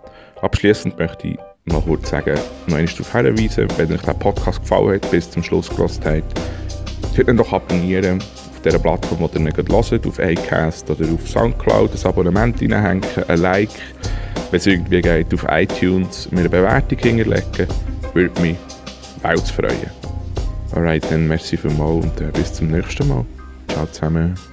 Abschließend 0.41 0.97
möchte 0.99 1.29
ich 1.29 1.37
noch 1.65 1.85
kurz 1.85 2.09
sagen, 2.09 2.37
noch 2.67 2.77
einmal 2.77 2.85
darauf 2.85 3.11
hinweisen, 3.13 3.67
wenn 3.77 3.93
euch 3.93 4.01
der 4.01 4.13
Podcast 4.13 4.61
gefallen 4.61 4.95
hat, 4.95 5.11
bis 5.11 5.29
zum 5.29 5.43
Schluss 5.43 5.69
gehört 5.69 5.99
habt, 6.03 6.41
könnt 7.15 7.27
ihr 7.27 7.33
doch 7.33 7.53
abonnieren 7.53 8.19
auf 8.19 8.61
der 8.63 8.77
Plattform, 8.79 9.29
die 9.31 9.37
ihr 9.37 9.43
nicht 9.45 9.57
hört, 9.57 10.07
auf 10.07 10.19
iCast 10.19 10.89
oder 10.89 11.05
auf 11.13 11.27
Soundcloud, 11.27 11.91
ein 11.93 12.05
Abonnement 12.05 12.61
reinhängen, 12.61 13.03
ein 13.27 13.39
Like, 13.39 13.69
wenn 14.49 14.59
es 14.59 14.67
irgendwie 14.67 15.01
geht, 15.01 15.33
auf 15.33 15.45
iTunes 15.49 16.29
mir 16.31 16.41
eine 16.41 16.49
Bewertung 16.49 16.97
hinterlegen, 16.97 17.67
würde 18.13 18.41
mich 18.41 18.57
weit 19.21 19.39
freuen. 19.41 19.91
Alright, 20.73 21.09
dann 21.11 21.27
merci 21.27 21.57
vielmals 21.57 22.05
und 22.05 22.21
äh, 22.21 22.31
bis 22.33 22.53
zum 22.53 22.67
nächsten 22.71 23.07
Mal. 23.07 23.25
Ciao 23.67 23.85
zusammen. 23.87 24.50